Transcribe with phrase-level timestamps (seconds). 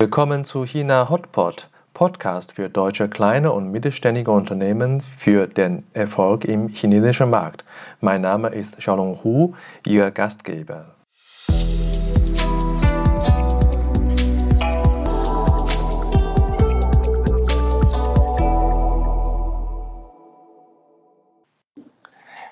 [0.00, 6.68] Willkommen zu China Hotpot, Podcast für deutsche kleine und mittelständige Unternehmen für den Erfolg im
[6.68, 7.64] chinesischen Markt.
[8.00, 10.94] Mein Name ist Xiaolong Hu, Ihr Gastgeber.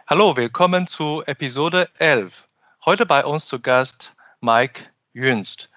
[0.09, 2.49] Hallo, willkommen zu Episode 11.
[2.85, 4.83] Heute bei uns zu Gast Mike
[5.13, 5.69] Jünst,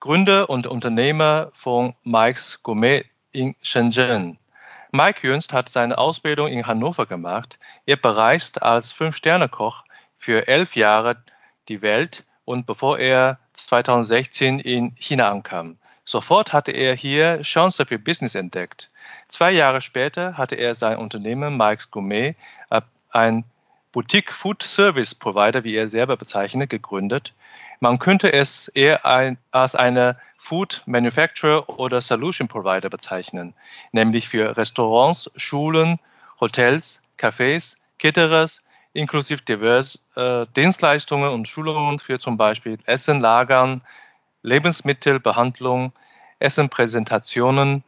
[0.00, 4.38] Gründer und Unternehmer von Mike's Gourmet in Shenzhen.
[4.92, 7.58] Mike Jünst hat seine Ausbildung in Hannover gemacht.
[7.84, 9.84] Er bereist als Fünf-Sterne-Koch
[10.16, 11.16] für elf Jahre
[11.68, 15.78] die Welt und bevor er 2016 in China ankam.
[16.04, 18.90] Sofort hatte er hier Chance für Business entdeckt.
[19.26, 22.34] Zwei Jahre später hatte er sein Unternehmen Mike's Gourmet,
[23.10, 23.44] ein
[23.92, 27.34] Boutique Food Service Provider, wie er selber bezeichnet, gegründet.
[27.80, 33.54] Man könnte es eher ein, als eine Food Manufacturer oder Solution Provider bezeichnen,
[33.92, 35.98] nämlich für Restaurants, Schulen,
[36.40, 38.62] Hotels, Cafés, Caterers,
[38.92, 43.82] inklusive divers äh, Dienstleistungen und Schulungen für zum Beispiel Essen, Lagern,
[44.42, 45.92] Lebensmittelbehandlung,
[46.38, 47.84] Essenpräsentationen,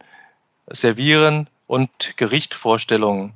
[0.69, 3.33] Servieren und Gerichtvorstellungen.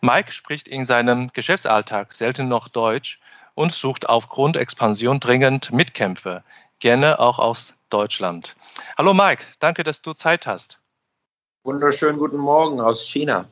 [0.00, 3.18] Mike spricht in seinem Geschäftsalltag selten noch Deutsch
[3.54, 6.44] und sucht aufgrund Expansion dringend Mitkämpfer,
[6.78, 8.56] gerne auch aus Deutschland.
[8.98, 10.78] Hallo Mike, danke, dass du Zeit hast.
[11.64, 13.48] Wunderschönen guten Morgen aus China.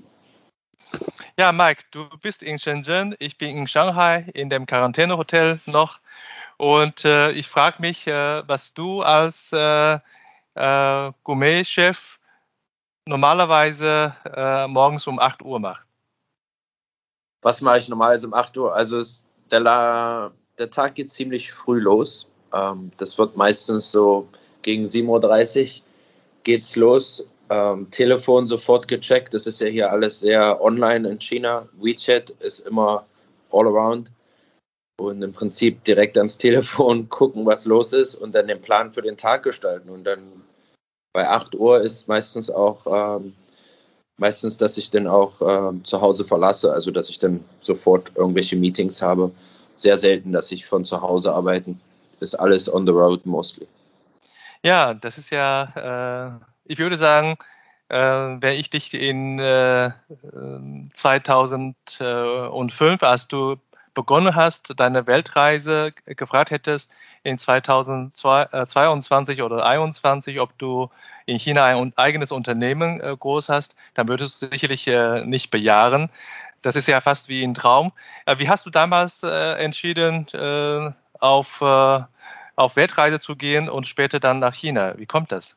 [1.38, 6.00] Ja, Mike, du bist in Shenzhen, ich bin in Shanghai in dem Quarantänehotel noch
[6.58, 9.98] und äh, ich frage mich, äh, was du als äh,
[10.54, 12.18] äh Gourmet-Chef
[13.06, 15.86] normalerweise äh, morgens um 8 Uhr machst
[17.42, 18.74] was mache ich normalerweise um 8 Uhr?
[18.74, 22.28] Also es, der, der, Tag geht ziemlich früh los.
[22.52, 24.28] Ähm, das wird meistens so
[24.62, 25.82] gegen 7.30 Uhr
[26.44, 27.26] geht's los.
[27.50, 29.34] Ähm, Telefon sofort gecheckt.
[29.34, 31.68] Das ist ja hier alles sehr online in China.
[31.74, 33.06] WeChat ist immer
[33.50, 34.10] all around.
[34.98, 39.02] Und im Prinzip direkt ans Telefon gucken, was los ist und dann den Plan für
[39.02, 39.90] den Tag gestalten.
[39.90, 40.42] Und dann
[41.12, 43.34] bei 8 Uhr ist meistens auch ähm,
[44.16, 48.56] meistens, dass ich dann auch äh, zu Hause verlasse, also dass ich dann sofort irgendwelche
[48.56, 49.32] Meetings habe.
[49.74, 51.74] Sehr selten, dass ich von zu Hause arbeite.
[52.20, 53.66] Ist alles on the road mostly.
[54.62, 56.32] Ja, das ist ja, äh,
[56.64, 57.36] ich würde sagen,
[57.88, 59.90] äh, wenn ich dich in äh,
[60.94, 63.56] 2005, als du
[63.94, 66.90] begonnen hast, deine Weltreise gefragt hättest
[67.22, 70.90] in 2022 äh, oder 2021, ob du
[71.26, 76.08] in China ein eigenes Unternehmen äh, groß hast, dann würdest du sicherlich äh, nicht bejahen.
[76.62, 77.90] Das ist ja fast wie ein Traum.
[78.38, 80.28] Wie hast du damals entschieden,
[81.18, 84.94] auf, auf Weltreise zu gehen und später dann nach China?
[84.96, 85.56] Wie kommt das?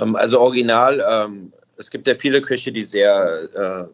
[0.00, 3.88] Ähm, also original, ähm, es gibt ja viele Köche, die sehr,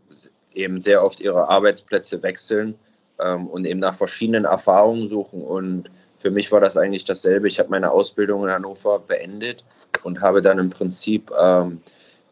[0.55, 2.79] eben sehr oft ihre Arbeitsplätze wechseln
[3.21, 5.43] ähm, und eben nach verschiedenen Erfahrungen suchen.
[5.43, 5.91] Und
[6.21, 7.49] für mich war das eigentlich dasselbe.
[7.49, 9.65] Ich habe meine Ausbildung in Hannover beendet
[10.05, 11.81] und habe dann im Prinzip ähm,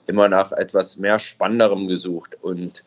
[0.07, 2.37] immer nach etwas mehr Spannenderem gesucht.
[2.41, 2.85] Und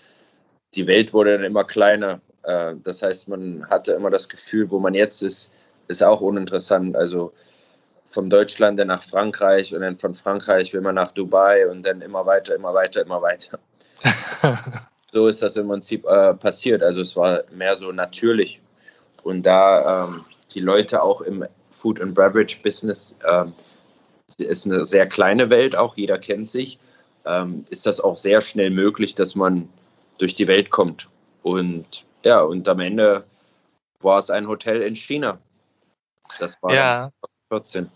[0.75, 2.21] die Welt wurde dann immer kleiner.
[2.43, 5.51] Äh, das heißt, man hatte immer das Gefühl, wo man jetzt ist,
[5.87, 6.95] ist auch uninteressant.
[6.95, 7.33] Also
[8.11, 12.01] von Deutschland dann nach Frankreich und dann von Frankreich will man nach Dubai und dann
[12.01, 13.59] immer weiter, immer weiter, immer weiter.
[15.11, 16.83] so ist das im Prinzip äh, passiert.
[16.83, 18.61] Also es war mehr so natürlich.
[19.23, 23.53] Und da ähm, die Leute auch im Food and Beverage Business ähm,
[24.27, 26.79] ist eine sehr kleine Welt, auch jeder kennt sich,
[27.25, 29.69] ähm, ist das auch sehr schnell möglich, dass man
[30.17, 31.09] durch die Welt kommt.
[31.43, 33.25] Und ja, und am Ende
[33.99, 35.39] war es ein Hotel in China.
[36.39, 37.11] Das war ja.
[37.49, 37.89] 2014.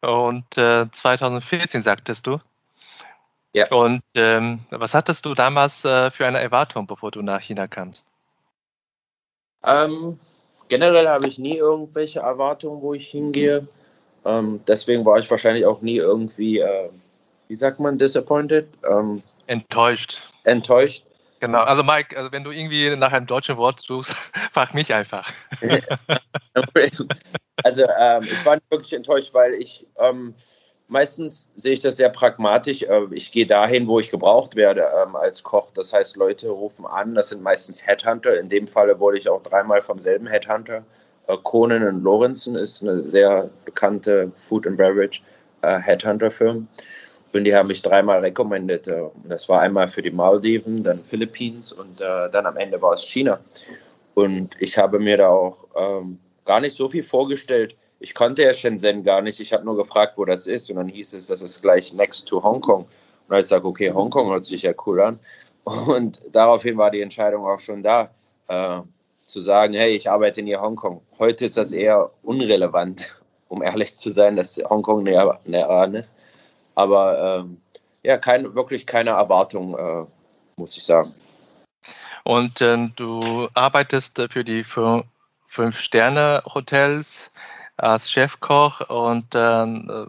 [0.00, 2.38] Und äh, 2014 sagtest du?
[3.52, 3.68] Ja.
[3.70, 8.06] Und ähm, was hattest du damals äh, für eine Erwartung, bevor du nach China kamst?
[9.64, 10.20] Ähm,
[10.68, 13.66] generell habe ich nie irgendwelche Erwartungen, wo ich hingehe.
[14.26, 16.90] Ähm, deswegen war ich wahrscheinlich auch nie irgendwie, äh,
[17.48, 18.68] wie sagt man, disappointed?
[18.88, 20.22] Ähm, enttäuscht.
[20.44, 21.04] Enttäuscht.
[21.40, 24.12] Genau, also Mike, also wenn du irgendwie nach einem deutschen Wort suchst,
[24.52, 25.30] frag mich einfach.
[27.62, 30.34] also ähm, ich war wirklich enttäuscht, weil ich ähm,
[30.88, 32.82] meistens sehe ich das sehr pragmatisch.
[32.82, 35.70] Äh, ich gehe dahin, wo ich gebraucht werde ähm, als Koch.
[35.74, 38.38] Das heißt, Leute rufen an, das sind meistens Headhunter.
[38.38, 40.78] In dem Falle wurde ich auch dreimal vom selben Headhunter.
[40.78, 40.82] Äh,
[41.42, 45.22] Conan Lorenzen ist eine sehr bekannte Food and Beverage
[45.62, 46.62] äh, Headhunter-Firma.
[47.32, 48.86] Und die haben mich dreimal rekommendiert.
[49.24, 53.40] Das war einmal für die Maldiven, dann Philippines und dann am Ende war es China.
[54.14, 58.52] Und ich habe mir da auch ähm, gar nicht so viel vorgestellt ich konnte ja
[58.52, 59.40] Shenzhen gar nicht.
[59.40, 60.70] Ich habe nur gefragt, wo das ist.
[60.70, 62.82] Und dann hieß es, das ist gleich next to Hongkong.
[62.82, 62.88] Und
[63.28, 65.18] dann ich sage, okay, Hongkong hört sich ja cool an.
[65.64, 68.10] Und daraufhin war die Entscheidung auch schon da,
[68.48, 68.80] äh,
[69.26, 71.02] zu sagen, hey, ich arbeite in Hongkong.
[71.18, 73.16] Heute ist das eher unrelevant,
[73.48, 76.14] um ehrlich zu sein, dass Hongkong näher, näher an ist.
[76.74, 77.60] Aber ähm,
[78.02, 80.04] ja, kein, wirklich keine Erwartung, äh,
[80.56, 81.14] muss ich sagen.
[82.22, 84.64] Und äh, du arbeitest für die
[85.46, 87.30] Fünf-Sterne-Hotels
[87.76, 90.06] als Chefkoch und äh,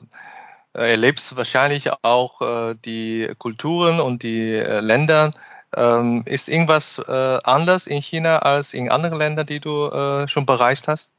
[0.73, 5.33] erlebst wahrscheinlich auch äh, die Kulturen und die äh, Länder.
[5.75, 10.45] Ähm, ist irgendwas äh, anders in China als in anderen Ländern, die du äh, schon
[10.45, 11.09] bereist hast?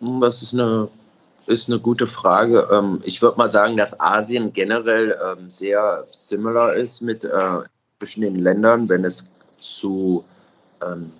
[0.00, 0.88] Das ist eine,
[1.46, 2.68] ist eine gute Frage.
[2.70, 7.60] Ähm, ich würde mal sagen, dass Asien generell ähm, sehr similar ist mit äh,
[7.98, 10.24] zwischen den Ländern, wenn es zu
[10.82, 11.12] ähm,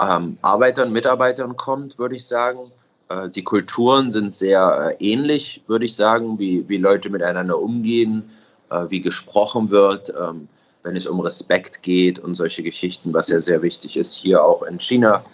[0.00, 2.70] ähm, Arbeitern, Mitarbeitern kommt, würde ich sagen.
[3.08, 8.30] Äh, die Kulturen sind sehr äh, ähnlich, würde ich sagen, wie, wie Leute miteinander umgehen,
[8.70, 10.48] äh, wie gesprochen wird, ähm,
[10.86, 14.62] wenn es um Respekt geht und solche Geschichten, was ja sehr wichtig ist, hier auch
[14.62, 15.24] in China.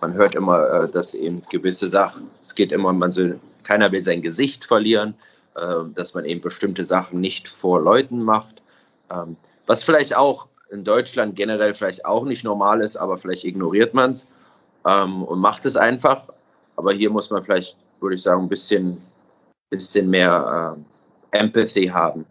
[0.00, 4.22] Man hört immer, dass eben gewisse Sachen, es geht immer, man soll, keiner will sein
[4.22, 5.14] Gesicht verlieren,
[5.94, 8.62] dass man eben bestimmte Sachen nicht vor Leuten macht.
[9.10, 13.92] Ähm, was vielleicht auch in Deutschland generell vielleicht auch nicht normal ist, aber vielleicht ignoriert
[13.92, 14.28] man es
[14.86, 16.28] ähm, und macht es einfach.
[16.76, 19.02] Aber hier muss man vielleicht, würde ich sagen, ein bisschen,
[19.68, 20.76] bisschen mehr
[21.32, 22.24] äh, Empathy haben.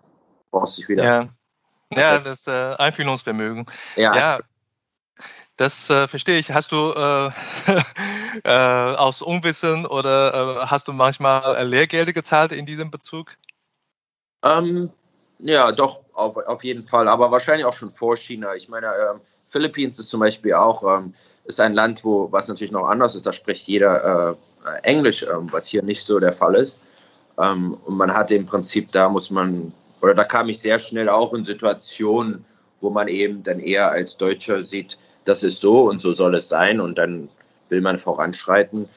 [0.52, 1.04] Brauchst dich wieder.
[1.04, 1.30] Ja,
[1.94, 3.66] ja das äh, Einfühlungsvermögen.
[3.96, 4.16] Ja.
[4.16, 4.40] ja
[5.58, 6.52] das äh, verstehe ich.
[6.52, 7.30] Hast du äh,
[8.44, 13.38] äh, aus Unwissen oder äh, hast du manchmal Lehrgelder gezahlt in diesem Bezug?
[14.44, 14.92] Ähm,
[15.40, 17.08] ja, doch, auf, auf jeden Fall.
[17.08, 18.56] Aber wahrscheinlich auch schon vor China.
[18.56, 21.14] Ich meine, ähm, Philippines ist zum Beispiel auch ähm,
[21.46, 23.26] ist ein Land, wo was natürlich noch anders ist.
[23.26, 26.78] Da spricht jeder äh, Englisch, äh, was hier nicht so der Fall ist.
[27.38, 29.72] Ähm, und man hat im Prinzip, da muss man,
[30.06, 32.46] oder da kam ich sehr schnell auch in Situationen,
[32.80, 36.48] wo man eben dann eher als Deutscher sieht, das ist so und so soll es
[36.48, 37.28] sein und dann
[37.69, 38.88] will man voranschreiten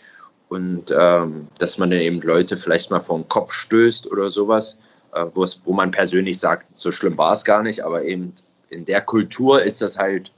[0.50, 4.80] und ähm, dass man dann eben Leute vielleicht mal vor den Kopf stößt oder sowas,
[5.14, 8.34] äh, wo man persönlich sagt, so schlimm war es gar nicht, aber eben
[8.68, 10.30] in der Kultur ist das halt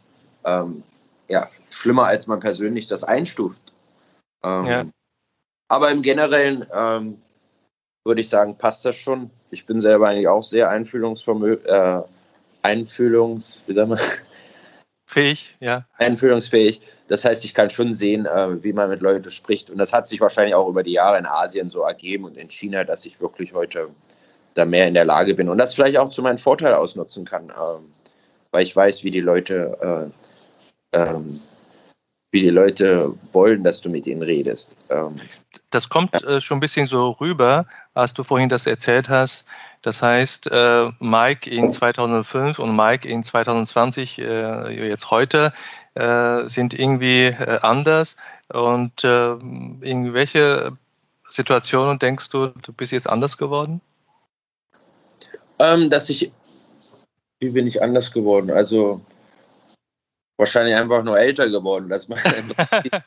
[0.44, 0.84] ähm,
[1.26, 3.72] ja, schlimmer, als man persönlich das einstuft.
[4.44, 4.84] Ähm, ja.
[5.66, 7.20] Aber im Generellen ähm,
[8.10, 9.30] würde ich sagen, passt das schon.
[9.52, 12.02] Ich bin selber eigentlich auch sehr einfühlungsvermögen, äh,
[12.62, 13.98] einfühlungs, wie sagen wir?
[15.06, 15.86] Fähig, ja.
[15.96, 16.80] Einfühlungsfähig.
[17.06, 19.70] Das heißt, ich kann schon sehen, äh, wie man mit Leuten spricht.
[19.70, 22.50] Und das hat sich wahrscheinlich auch über die Jahre in Asien so ergeben und in
[22.50, 23.90] China, dass ich wirklich heute
[24.54, 27.44] da mehr in der Lage bin und das vielleicht auch zu meinem Vorteil ausnutzen kann,
[27.44, 27.92] ähm,
[28.50, 30.10] weil ich weiß, wie die Leute
[30.92, 31.40] äh, ähm,
[32.32, 34.76] wie die Leute wollen, dass du mit ihnen redest.
[34.88, 35.14] Ähm,
[35.70, 39.44] das kommt äh, schon ein bisschen so rüber, als du vorhin das erzählt hast.
[39.82, 45.52] Das heißt, äh, Mike in 2005 und Mike in 2020, äh, jetzt heute,
[45.94, 48.16] äh, sind irgendwie äh, anders.
[48.52, 50.72] Und äh, in welche
[51.28, 53.80] Situationen denkst du, du bist jetzt anders geworden?
[55.58, 56.32] Ähm, dass ich,
[57.38, 58.50] wie bin ich anders geworden?
[58.50, 59.00] Also,
[60.40, 62.18] wahrscheinlich einfach nur älter geworden, dass man,
[62.56, 63.02] Prinzip,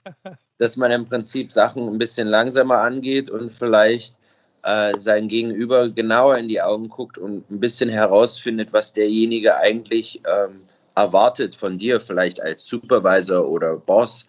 [0.60, 4.16] dass man im Prinzip Sachen ein bisschen langsamer angeht und vielleicht
[4.62, 10.22] äh, sein Gegenüber genauer in die Augen guckt und ein bisschen herausfindet, was derjenige eigentlich
[10.26, 10.62] ähm,
[10.96, 14.28] erwartet von dir, vielleicht als Supervisor oder Boss,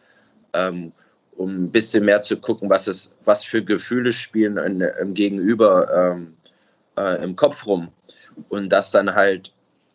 [0.55, 0.93] ähm,
[1.37, 6.15] um ein bisschen mehr zu gucken, was es, was für Gefühle spielen in, im Gegenüber
[6.17, 6.37] ähm,
[6.97, 7.89] äh, im Kopf rum.
[8.49, 9.53] Und das dann halt,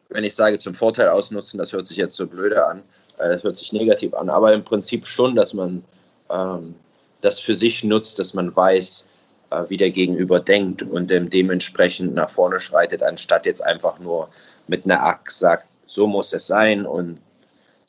[0.09, 2.83] wenn ich sage, zum Vorteil ausnutzen, das hört sich jetzt so blöde an,
[3.27, 5.83] das hört sich negativ an, aber im Prinzip schon, dass man
[6.29, 6.75] ähm,
[7.21, 9.07] das für sich nutzt, dass man weiß,
[9.49, 14.29] äh, wie der Gegenüber denkt und ähm, dementsprechend nach vorne schreitet, anstatt jetzt einfach nur
[14.67, 16.85] mit einer Axt sagt, so muss es sein.
[16.85, 17.19] Und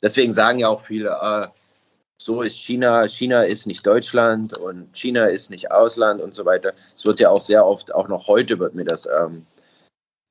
[0.02, 1.46] deswegen sagen ja auch viele, äh,
[2.18, 6.72] so ist China, China ist nicht Deutschland und China ist nicht Ausland und so weiter.
[6.96, 9.46] Es wird ja auch sehr oft, auch noch heute wird mir das ähm,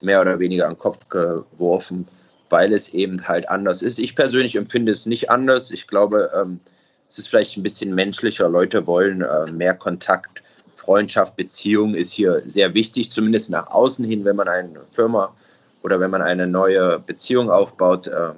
[0.02, 2.08] mehr oder weniger an den Kopf geworfen
[2.50, 4.00] weil es eben halt anders ist.
[4.00, 5.72] Ich persönlich empfinde es nicht anders.
[5.72, 6.60] Ich glaube, ähm,
[7.08, 8.50] es ist vielleicht ein bisschen menschlicher.
[8.50, 10.44] Leute wollen äh, mehr Kontakt.
[10.76, 15.36] Freundschaft, Beziehung ist hier sehr wichtig, zumindest nach außen hin, wenn man eine Firma
[15.84, 18.36] oder wenn man eine neue Beziehung aufbaut, ähm,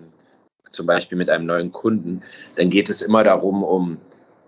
[0.70, 2.24] zum Beispiel mit einem neuen Kunden,
[2.56, 3.98] dann geht es immer darum, um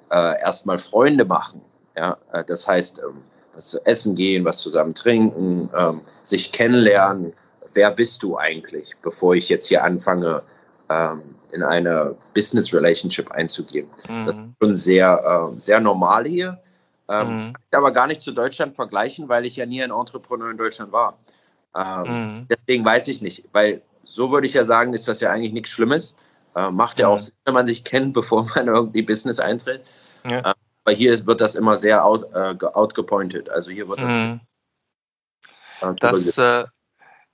[0.09, 1.61] äh, erstmal Freunde machen.
[1.95, 2.17] Ja?
[2.31, 3.21] Äh, das heißt, ähm,
[3.55, 7.33] was essen gehen, was zusammen trinken, ähm, sich kennenlernen,
[7.73, 10.43] wer bist du eigentlich, bevor ich jetzt hier anfange,
[10.89, 13.87] ähm, in eine Business Relationship einzugehen.
[14.07, 14.25] Mhm.
[14.25, 16.59] Das ist schon sehr, äh, sehr normal hier.
[17.09, 17.53] Ähm, mhm.
[17.71, 21.17] Aber gar nicht zu Deutschland vergleichen, weil ich ja nie ein Entrepreneur in Deutschland war.
[21.75, 22.47] Ähm, mhm.
[22.49, 25.69] Deswegen weiß ich nicht, weil so würde ich ja sagen, ist das ja eigentlich nichts
[25.69, 26.15] Schlimmes.
[26.55, 29.83] Äh, macht ja auch Sinn, wenn man sich kennt, bevor man irgendwie Business eintritt.
[30.25, 30.39] Ja.
[30.39, 30.53] Äh,
[30.85, 33.49] aber hier wird das immer sehr out, äh, outgepointed.
[33.49, 34.11] Also hier wird das.
[34.11, 34.39] Mhm.
[35.81, 36.65] Äh, das äh,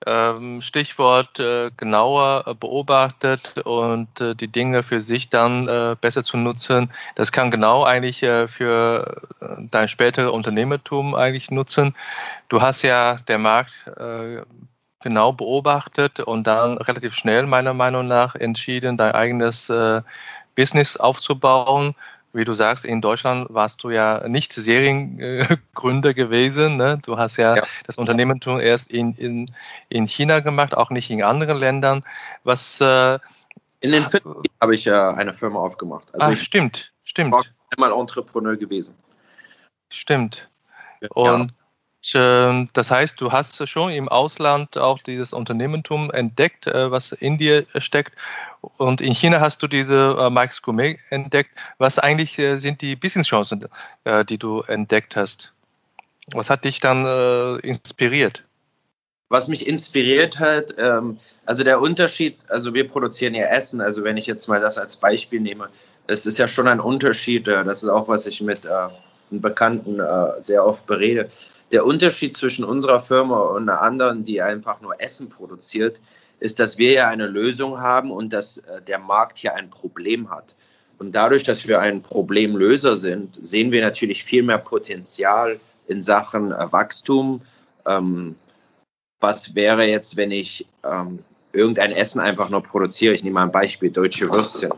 [0.06, 5.65] ähm, Stichwort äh, genauer äh, beobachtet und äh, die Dinge für sich dann
[6.01, 6.91] besser zu nutzen.
[7.15, 9.22] Das kann genau eigentlich für
[9.72, 11.96] dein späteres Unternehmertum eigentlich nutzen.
[12.48, 13.72] Du hast ja der Markt
[15.01, 19.72] genau beobachtet und dann relativ schnell meiner Meinung nach entschieden, dein eigenes
[20.56, 21.96] Business aufzubauen
[22.33, 26.77] wie du sagst, in Deutschland warst du ja nicht Seriengründer gewesen.
[26.77, 27.00] Ne?
[27.03, 27.63] Du hast ja, ja.
[27.86, 29.51] das Unternehmertum erst in, in,
[29.89, 32.03] in China gemacht, auch nicht in anderen Ländern.
[32.43, 33.19] Was äh,
[33.81, 36.13] in den Philippinen habe ich ja eine Firma aufgemacht.
[36.13, 37.31] Also ah, ich stimmt, stimmt.
[37.31, 38.95] war einmal Entrepreneur gewesen.
[39.89, 40.50] Stimmt.
[41.09, 41.53] Und
[42.13, 47.38] ähm, das heißt, du hast schon im Ausland auch dieses Unternehmertum entdeckt, äh, was in
[47.38, 48.15] dir steckt.
[48.61, 51.51] Und in China hast du diese äh, Mike's Gourmet entdeckt.
[51.77, 53.67] Was eigentlich äh, sind die Businesschancen,
[54.29, 55.53] die du entdeckt hast?
[56.33, 57.05] Was hat dich dann
[57.61, 58.43] inspiriert?
[59.29, 64.17] Was mich inspiriert hat, ähm, also der Unterschied, also wir produzieren ja Essen, also wenn
[64.17, 65.69] ich jetzt mal das als Beispiel nehme,
[66.07, 70.01] es ist ja schon ein Unterschied, das ist auch, was ich mit einen Bekannten
[70.39, 71.29] sehr oft berede
[71.71, 75.99] der Unterschied zwischen unserer Firma und einer anderen, die einfach nur Essen produziert,
[76.39, 80.29] ist, dass wir ja eine Lösung haben und dass äh, der Markt hier ein Problem
[80.29, 80.55] hat.
[80.98, 86.51] Und dadurch, dass wir ein Problemlöser sind, sehen wir natürlich viel mehr Potenzial in Sachen
[86.51, 87.41] äh, Wachstum.
[87.86, 88.36] Ähm,
[89.19, 91.19] was wäre jetzt, wenn ich ähm,
[91.51, 93.15] irgendein Essen einfach nur produziere?
[93.15, 94.72] Ich nehme mal ein Beispiel, deutsche Würstchen.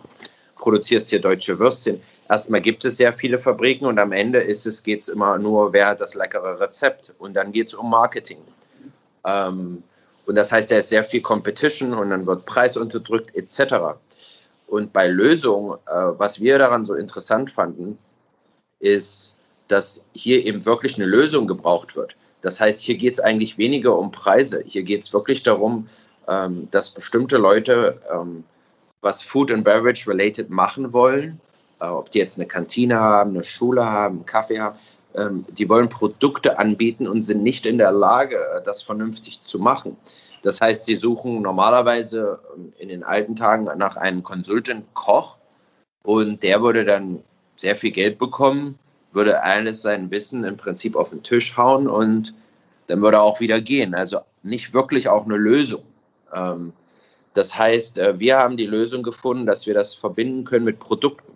[0.56, 2.02] Produzierst hier deutsche Würstchen
[2.32, 5.74] erstmal gibt es sehr viele Fabriken und am Ende ist es, geht es immer nur,
[5.74, 8.38] wer hat das leckere Rezept und dann geht es um Marketing.
[9.26, 9.84] Ähm,
[10.32, 13.98] und das heißt, da ist sehr viel Competition und dann wird Preis unterdrückt etc.
[14.66, 17.98] Und bei Lösungen, äh, was wir daran so interessant fanden,
[18.80, 19.36] ist,
[19.68, 22.16] dass hier eben wirklich eine Lösung gebraucht wird.
[22.40, 24.64] Das heißt, hier geht es eigentlich weniger um Preise.
[24.66, 25.90] Hier geht es wirklich darum,
[26.30, 28.46] ähm, dass bestimmte Leute ähm,
[29.02, 31.42] was Food and Beverage related machen wollen
[31.82, 34.78] äh, ob die jetzt eine Kantine haben, eine Schule haben, einen Kaffee haben,
[35.14, 39.98] die wollen Produkte anbieten und sind nicht in der Lage, das vernünftig zu machen.
[40.42, 45.38] Das heißt, sie suchen normalerweise ähm, in den alten Tagen nach einem Consultant-Koch
[46.04, 47.24] und der würde dann
[47.56, 48.80] sehr viel Geld bekommen,
[49.12, 52.34] würde alles sein Wissen im Prinzip auf den Tisch hauen und
[52.88, 53.94] dann würde er auch wieder gehen.
[53.94, 55.84] Also nicht wirklich auch eine Lösung.
[56.34, 56.74] Ähm,
[57.34, 61.32] das heißt, äh, wir haben die Lösung gefunden, dass wir das verbinden können mit Produkten.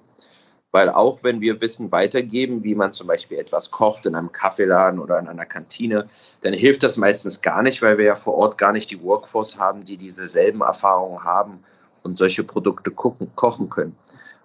[0.75, 4.99] Weil auch wenn wir Wissen weitergeben, wie man zum Beispiel etwas kocht in einem Kaffeeladen
[4.99, 6.09] oder in einer Kantine,
[6.41, 9.57] dann hilft das meistens gar nicht, weil wir ja vor Ort gar nicht die Workforce
[9.57, 11.63] haben, die dieselben Erfahrungen haben
[12.03, 13.95] und solche Produkte gucken, kochen können.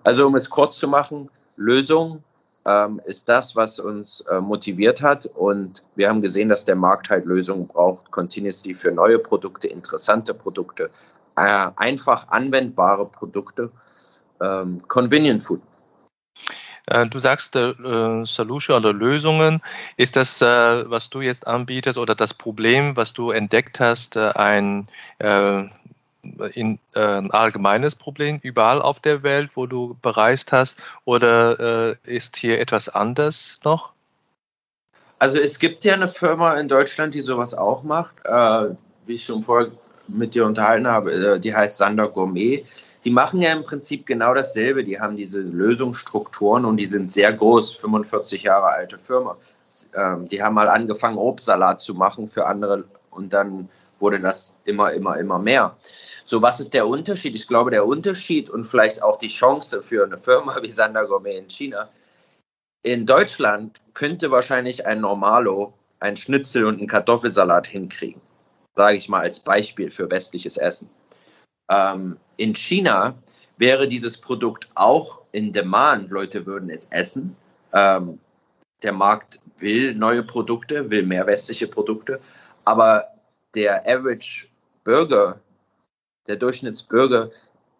[0.04, 2.22] Also um es kurz zu machen, Lösung
[2.64, 5.26] ähm, ist das, was uns äh, motiviert hat.
[5.26, 10.32] Und wir haben gesehen, dass der Markt halt Lösungen braucht, continuously für neue Produkte, interessante
[10.32, 10.90] Produkte,
[11.34, 13.72] äh, einfach anwendbare Produkte,
[14.40, 15.60] ähm, Convenient Food.
[16.90, 17.74] Äh, du sagst äh,
[18.24, 19.62] Solution oder Lösungen.
[19.96, 24.32] Ist das, äh, was du jetzt anbietest oder das Problem, was du entdeckt hast, äh,
[24.34, 25.64] ein, äh,
[26.52, 30.78] in, äh, ein allgemeines Problem überall auf der Welt, wo du bereist hast?
[31.04, 33.92] Oder ist hier etwas anders noch?
[35.18, 38.14] Also es gibt ja eine Firma in Deutschland, die sowas auch macht.
[39.06, 39.70] wie ich schon vorher
[40.08, 42.66] mit dir unterhalten habe, die heißt Sander Gourmet
[43.04, 44.84] die machen ja im Prinzip genau dasselbe.
[44.84, 49.36] Die haben diese Lösungsstrukturen und die sind sehr groß, 45 Jahre alte Firma.
[49.94, 54.92] Ähm, die haben mal angefangen, Obstsalat zu machen für andere und dann wurde das immer,
[54.92, 55.76] immer, immer mehr.
[56.24, 57.34] So, was ist der Unterschied?
[57.34, 61.36] Ich glaube, der Unterschied und vielleicht auch die Chance für eine Firma wie Sander Gourmet
[61.36, 61.88] in China.
[62.82, 68.20] In Deutschland könnte wahrscheinlich ein Normalo ein Schnitzel und einen Kartoffelsalat hinkriegen.
[68.74, 70.88] Sage ich mal als Beispiel für westliches Essen.
[71.70, 73.14] Ähm, in China
[73.56, 76.10] wäre dieses Produkt auch in Demand.
[76.10, 77.36] Leute würden es essen.
[77.72, 78.18] Ähm,
[78.82, 82.20] der Markt will neue Produkte, will mehr westliche Produkte.
[82.64, 83.04] Aber
[83.54, 84.46] der Average
[84.84, 85.38] Bürger,
[86.26, 87.30] der Durchschnittsbürger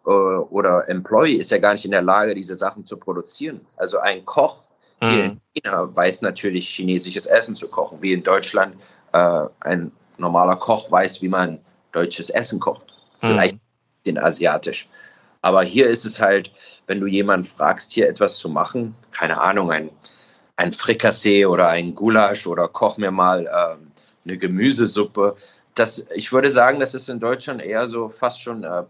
[0.05, 3.61] äh, oder Employee ist ja gar nicht in der Lage, diese Sachen zu produzieren.
[3.75, 4.61] Also ein Koch
[5.01, 5.09] mhm.
[5.09, 8.75] hier in China weiß natürlich chinesisches Essen zu kochen, wie in Deutschland
[9.11, 11.59] äh, ein normaler Koch weiß, wie man
[11.91, 12.85] deutsches Essen kocht.
[13.19, 13.70] Vielleicht mhm
[14.05, 14.87] den asiatisch.
[15.41, 16.51] Aber hier ist es halt,
[16.87, 19.89] wenn du jemanden fragst, hier etwas zu machen, keine Ahnung, ein,
[20.55, 23.91] ein Frikassee oder ein Gulasch oder koch mir mal ähm,
[24.25, 25.35] eine Gemüsesuppe.
[25.73, 28.83] Das, ich würde sagen, das ist in Deutschland eher so fast schon äh,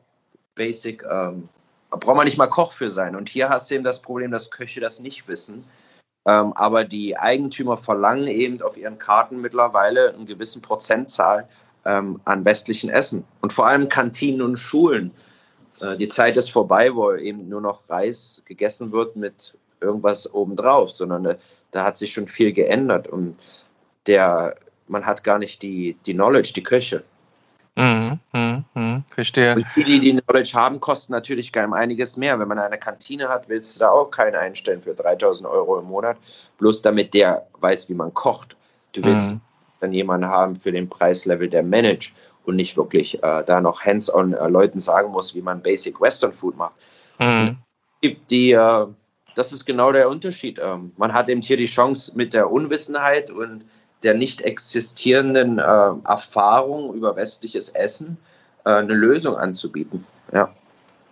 [0.55, 1.03] basic.
[1.09, 1.47] Ähm,
[1.89, 3.15] braucht man nicht mal Koch für sein.
[3.15, 5.63] Und hier hast du eben das Problem, dass Köche das nicht wissen.
[6.25, 11.47] Ähm, aber die Eigentümer verlangen eben auf ihren Karten mittlerweile einen gewissen Prozentzahl
[11.85, 13.23] ähm, an westlichen Essen.
[13.41, 15.11] Und vor allem Kantinen und Schulen.
[15.79, 20.91] Äh, die Zeit ist vorbei, wo eben nur noch Reis gegessen wird mit irgendwas obendrauf,
[20.91, 21.37] sondern äh,
[21.71, 23.07] da hat sich schon viel geändert.
[23.07, 23.35] Und
[24.07, 24.55] der,
[24.87, 27.03] man hat gar nicht die, die Knowledge, die Köche.
[27.75, 29.55] Mhm, mh, mh, verstehe.
[29.55, 32.37] Und die, die die Knowledge haben, kosten natürlich einiges mehr.
[32.39, 35.85] Wenn man eine Kantine hat, willst du da auch keinen einstellen für 3000 Euro im
[35.85, 36.17] Monat,
[36.57, 38.57] bloß damit der weiß, wie man kocht.
[38.91, 39.41] Du willst mhm.
[39.81, 42.13] Dann jemanden haben für den Preislevel, der managt
[42.45, 46.33] und nicht wirklich äh, da noch hands-on äh, Leuten sagen muss, wie man Basic Western
[46.33, 46.75] Food macht.
[47.19, 47.57] Mhm.
[48.03, 48.87] Die, die äh,
[49.35, 50.59] das ist genau der Unterschied.
[50.61, 53.63] Ähm, man hat eben hier die Chance mit der Unwissenheit und
[54.03, 58.17] der nicht existierenden äh, Erfahrung über westliches Essen
[58.65, 60.05] äh, eine Lösung anzubieten.
[60.33, 60.53] Ja.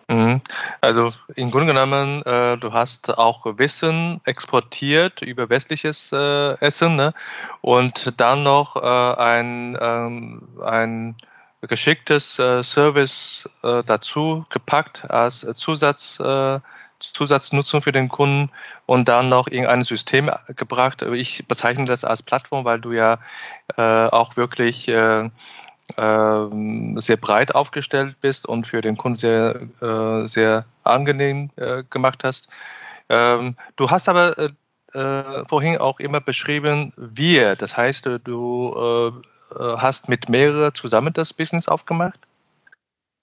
[0.10, 0.42] Mhm.
[0.82, 7.14] Also im Grunde genommen, äh, du hast auch Wissen exportiert über westliches äh, Essen ne?
[7.62, 11.16] und dann noch äh, ein, ähm, ein
[11.62, 16.60] geschicktes äh, Service äh, dazu gepackt als Zusatz äh,
[17.00, 18.52] Zusatznutzung für den Kunden
[18.86, 21.02] und dann noch irgendein System gebracht.
[21.04, 23.20] Ich bezeichne das als Plattform, weil du ja
[23.78, 24.92] auch wirklich
[25.98, 32.48] sehr breit aufgestellt bist und für den Kunden sehr, äh, sehr angenehm äh, gemacht hast.
[33.10, 37.56] Ähm, du hast aber äh, vorhin auch immer beschrieben, wir.
[37.56, 42.20] Das heißt, du hast mit mehreren zusammen das Business aufgemacht?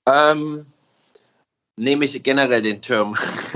[0.06, 0.66] Ähm,
[1.76, 3.14] nehme ich generell den Term.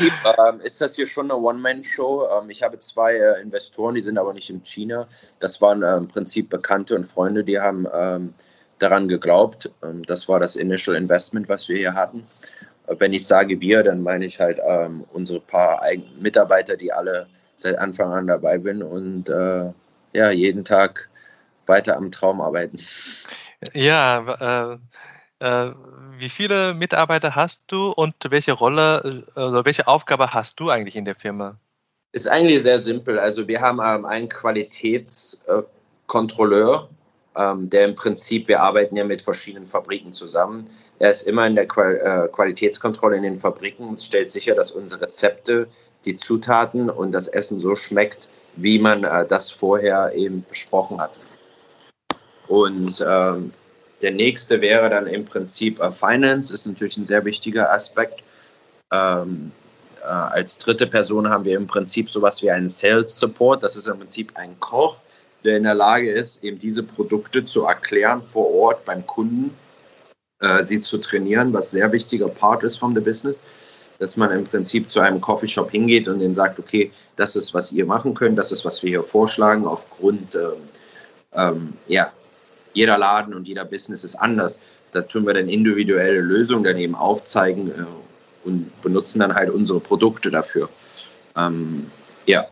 [0.00, 2.28] ähm, ist das hier schon eine One-Man-Show?
[2.30, 5.06] Ähm, ich habe zwei äh, Investoren, die sind aber nicht in China.
[5.40, 8.34] Das waren äh, im Prinzip Bekannte und Freunde, die haben ähm,
[8.78, 9.70] daran geglaubt.
[9.82, 12.26] Ähm, das war das Initial Investment, was wir hier hatten.
[12.86, 15.82] Äh, wenn ich sage wir, dann meine ich halt ähm, unsere paar
[16.18, 19.72] Mitarbeiter, die alle seit Anfang an dabei sind und äh,
[20.12, 21.10] ja, jeden Tag
[21.66, 22.78] weiter am Traum arbeiten.
[23.74, 24.78] Ja, äh,
[25.40, 31.04] wie viele Mitarbeiter hast du und welche Rolle, also welche Aufgabe hast du eigentlich in
[31.04, 31.56] der Firma?
[32.12, 33.18] Ist eigentlich sehr simpel.
[33.18, 36.88] Also wir haben ähm, einen Qualitätskontrolleur,
[37.36, 40.70] ähm, der im Prinzip, wir arbeiten ja mit verschiedenen Fabriken zusammen.
[40.98, 45.02] Er ist immer in der äh, Qualitätskontrolle in den Fabriken und stellt sicher, dass unsere
[45.02, 45.68] Rezepte,
[46.04, 51.12] die Zutaten und das Essen so schmeckt, wie man äh, das vorher eben besprochen hat.
[52.48, 53.52] Und ähm,
[54.02, 58.22] der nächste wäre dann im Prinzip uh, Finance, ist natürlich ein sehr wichtiger Aspekt.
[58.92, 59.52] Ähm,
[60.00, 63.62] äh, als dritte Person haben wir im Prinzip sowas wie einen Sales Support.
[63.62, 64.96] Das ist im Prinzip ein Koch,
[65.44, 69.54] der in der Lage ist, eben diese Produkte zu erklären vor Ort beim Kunden,
[70.40, 73.40] äh, sie zu trainieren, was sehr wichtiger Part ist vom The Business.
[73.98, 77.72] Dass man im Prinzip zu einem Coffeeshop hingeht und denen sagt, okay, das ist, was
[77.72, 80.68] ihr machen könnt, das ist, was wir hier vorschlagen, aufgrund ähm,
[81.32, 82.12] ähm, ja,
[82.72, 84.60] jeder Laden und jeder Business ist anders.
[84.92, 87.84] Da tun wir dann individuelle Lösungen daneben aufzeigen äh,
[88.44, 90.68] und benutzen dann halt unsere Produkte dafür.
[91.36, 91.90] Ähm,
[92.26, 92.46] ja,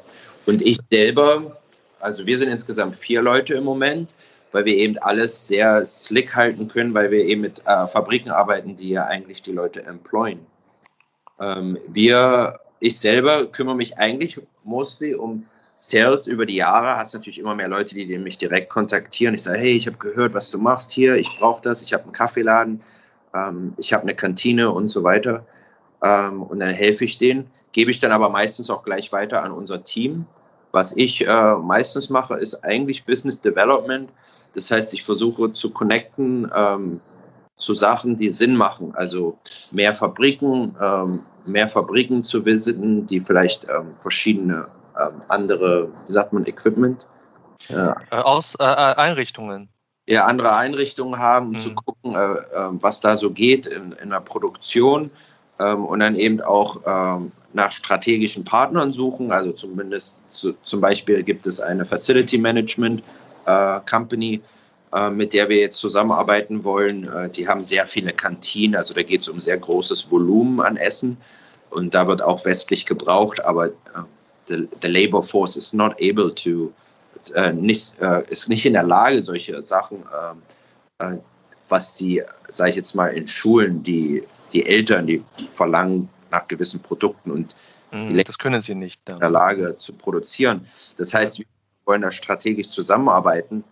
[0.46, 1.56] und ich selber,
[2.00, 4.10] also wir sind insgesamt vier Leute im Moment,
[4.52, 8.76] weil wir eben alles sehr slick halten können, weil wir eben mit äh, Fabriken arbeiten,
[8.76, 10.40] die ja eigentlich die Leute employen.
[11.40, 15.46] Ähm, wir, ich selber kümmere mich eigentlich mostly um
[15.76, 19.34] Sales über die Jahre hast du natürlich immer mehr Leute, die mich direkt kontaktieren.
[19.34, 22.04] Ich sage, hey, ich habe gehört, was du machst hier, ich brauche das, ich habe
[22.04, 22.82] einen Kaffeeladen,
[23.34, 25.44] ähm, ich habe eine Kantine und so weiter.
[26.02, 29.52] Ähm, und dann helfe ich denen, gebe ich dann aber meistens auch gleich weiter an
[29.52, 30.26] unser Team.
[30.72, 34.10] Was ich äh, meistens mache, ist eigentlich Business Development.
[34.54, 37.00] Das heißt, ich versuche zu connecten ähm,
[37.58, 38.94] zu Sachen, die Sinn machen.
[38.94, 39.38] Also
[39.70, 46.32] mehr Fabriken, ähm, mehr Fabriken zu visiten, die vielleicht ähm, verschiedene ähm, andere, wie sagt
[46.32, 47.06] man, Equipment?
[47.68, 49.68] Äh, aus äh, äh, Einrichtungen.
[50.06, 51.58] Ja, andere Einrichtungen haben, um mhm.
[51.58, 55.10] zu gucken, äh, äh, was da so geht in, in der Produktion
[55.58, 59.32] ähm, und dann eben auch ähm, nach strategischen Partnern suchen.
[59.32, 63.02] Also zumindest zu, zum Beispiel gibt es eine Facility Management
[63.46, 64.42] äh, Company,
[65.10, 67.10] mit der wir jetzt zusammenarbeiten wollen.
[67.36, 71.18] die haben sehr viele Kantinen, also da geht es um sehr großes Volumen an Essen
[71.68, 73.72] und da wird auch westlich gebraucht, aber
[74.46, 76.72] the, the labor force is not able to,
[77.34, 80.42] äh, nicht, äh, ist nicht in der Lage, solche Sachen, ähm,
[80.98, 81.18] äh,
[81.68, 86.80] was die, sage ich jetzt mal, in Schulen, die, die Eltern, die verlangen nach gewissen
[86.80, 87.54] Produkten und
[87.92, 89.00] Mhm, das können sie nicht.
[89.04, 89.16] Dann.
[89.16, 90.66] In der Lage zu produzieren.
[90.96, 91.46] Das heißt, wir
[91.84, 93.64] wollen da strategisch zusammenarbeiten,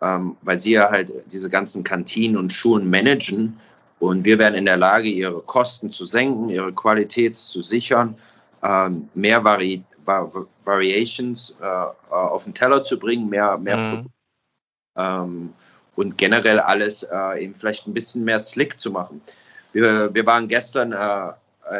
[0.00, 3.58] ähm, weil sie ja halt diese ganzen Kantinen und Schulen managen
[3.98, 8.16] und wir werden in der Lage, ihre Kosten zu senken, ihre Qualität zu sichern,
[8.62, 14.06] ähm, mehr Vari Variations äh, auf den Teller zu bringen, mehr, mehr mhm.
[14.96, 15.54] ähm,
[15.94, 19.20] und generell alles äh, eben vielleicht ein bisschen mehr slick zu machen.
[19.72, 21.32] Wir, wir waren gestern äh,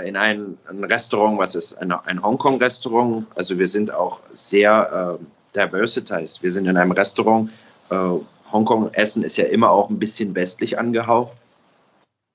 [0.07, 3.27] in ein, ein, Restaurant, was ist ein, ein Hongkong-Restaurant.
[3.35, 6.43] Also wir sind auch sehr äh, diversitized.
[6.43, 7.51] Wir sind in einem Restaurant.
[7.91, 7.97] Äh,
[8.53, 11.37] Hongkong-Essen ist ja immer auch ein bisschen westlich angehaucht.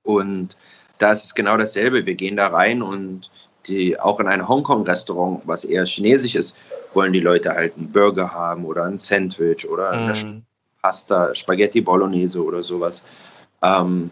[0.04, 0.58] Und
[0.97, 2.06] da ist es genau dasselbe.
[2.06, 3.30] Wir gehen da rein und
[3.67, 6.56] die, auch in ein Hongkong-Restaurant, was eher chinesisch ist,
[6.93, 9.95] wollen die Leute halt einen Burger haben oder ein Sandwich oder mm.
[9.95, 10.41] eine
[10.82, 13.06] Pasta, Spaghetti Bolognese oder sowas.
[13.62, 14.12] Ähm,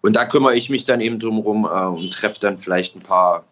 [0.00, 3.44] und da kümmere ich mich dann eben drum äh, und treffe dann vielleicht ein paar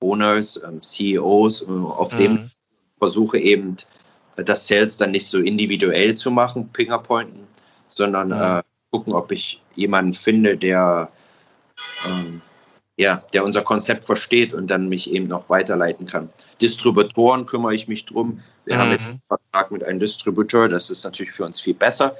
[0.00, 2.16] Owners, ähm, CEOs, äh, auf mm.
[2.16, 2.50] dem
[2.98, 3.76] versuche eben
[4.36, 7.46] das Sales dann nicht so individuell zu machen, Fingerpointen,
[7.88, 8.58] sondern mm.
[8.58, 11.10] äh, gucken, ob ich jemanden finde, der
[12.06, 12.40] ähm,
[12.96, 16.30] ja, der unser Konzept versteht und dann mich eben noch weiterleiten kann.
[16.60, 18.40] Distributoren kümmere ich mich drum.
[18.64, 18.80] Wir mhm.
[18.80, 22.16] haben einen Vertrag mit einem Distributor, das ist natürlich für uns viel besser.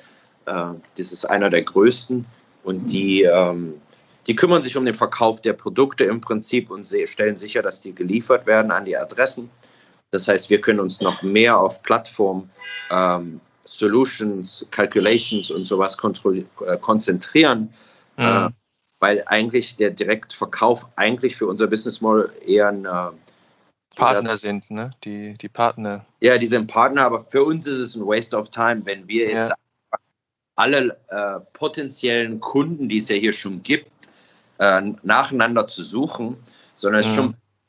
[0.47, 2.27] Äh, das ist einer der größten
[2.65, 3.75] und die, ähm,
[4.27, 7.95] die kümmern sich um den Verkauf der Produkte im Prinzip und stellen sicher, dass die
[7.95, 9.51] geliefert werden an die Adressen.
[10.11, 12.51] Das heißt, wir können uns noch mehr auf Plattform
[12.91, 17.73] ähm, Solutions, Calculations und sowas äh, konzentrieren.
[18.17, 18.55] Mhm.
[19.05, 23.11] Weil eigentlich der Direktverkauf eigentlich für unser Business Model eher ein äh,
[23.95, 24.93] Partner sind, ne?
[25.05, 26.07] Die, die Partner.
[26.21, 29.29] Ja, die sind Partner, aber für uns ist es ein Waste of Time, wenn wir
[29.29, 29.99] jetzt ja.
[30.57, 33.90] alle äh, potenziellen Kunden, die es ja hier schon gibt,
[34.59, 36.38] äh, nacheinander zu suchen,
[36.75, 37.14] sondern es mhm.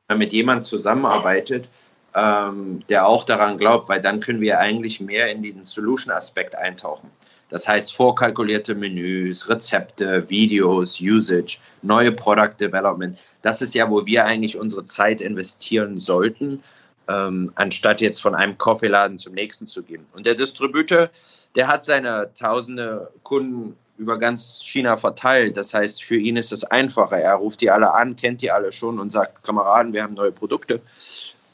[0.07, 1.67] schon mit jemandem zusammenarbeitet,
[2.15, 7.09] ähm, der auch daran glaubt, weil dann können wir eigentlich mehr in den Solution-Aspekt eintauchen.
[7.55, 13.17] Das heißt vorkalkulierte Menüs, Rezepte, Videos, Usage, neue Product Development.
[13.41, 16.61] Das ist ja, wo wir eigentlich unsere Zeit investieren sollten,
[17.07, 20.05] ähm, anstatt jetzt von einem Kaffeeladen zum nächsten zu gehen.
[20.11, 21.09] Und der Distributor,
[21.55, 25.55] der hat seine tausende Kunden über ganz China verteilt.
[25.55, 27.19] Das heißt, für ihn ist es einfacher.
[27.19, 30.33] Er ruft die alle an, kennt die alle schon und sagt, Kameraden, wir haben neue
[30.33, 30.81] Produkte.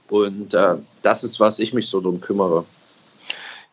[0.09, 2.65] Und äh, das ist, was ich mich so drum kümmere.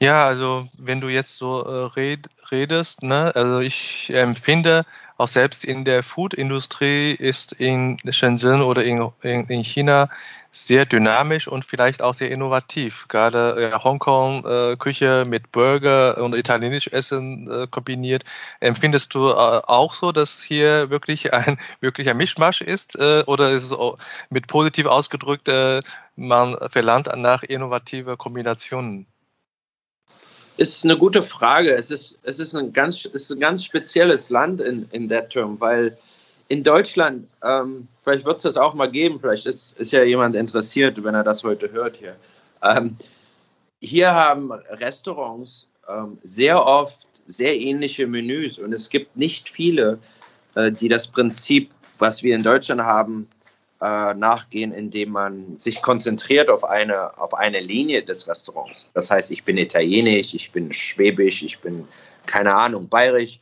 [0.00, 5.64] Ja, also wenn du jetzt so äh, red, redest, ne, also ich empfinde auch selbst
[5.64, 10.08] in der Food-Industrie ist in Shenzhen oder in, in, in, China
[10.52, 13.06] sehr dynamisch und vielleicht auch sehr innovativ.
[13.08, 18.24] Gerade äh, Hongkong-Küche äh, mit Burger und italienisch Essen äh, kombiniert.
[18.60, 22.96] Empfindest du äh, auch so, dass hier wirklich ein wirklicher Mischmasch ist?
[22.96, 23.76] Äh, oder ist es
[24.30, 25.80] mit positiv ausgedrückt, äh,
[26.14, 29.08] man verlangt nach innovative Kombinationen?
[30.58, 31.72] Ist eine gute Frage.
[31.72, 35.60] Es ist, es ist, ein, ganz, ist ein ganz spezielles Land in, in der Term,
[35.60, 35.96] weil
[36.48, 40.34] in Deutschland, ähm, vielleicht wird es das auch mal geben, vielleicht ist, ist ja jemand
[40.34, 42.16] interessiert, wenn er das heute hört hier.
[42.62, 42.96] Ähm,
[43.78, 50.00] hier haben Restaurants ähm, sehr oft sehr ähnliche Menüs und es gibt nicht viele,
[50.56, 53.28] äh, die das Prinzip, was wir in Deutschland haben,
[53.80, 58.90] äh, nachgehen, indem man sich konzentriert auf eine, auf eine Linie des Restaurants.
[58.94, 61.86] Das heißt, ich bin italienisch, ich bin schwäbisch, ich bin,
[62.26, 63.40] keine Ahnung, bayerisch,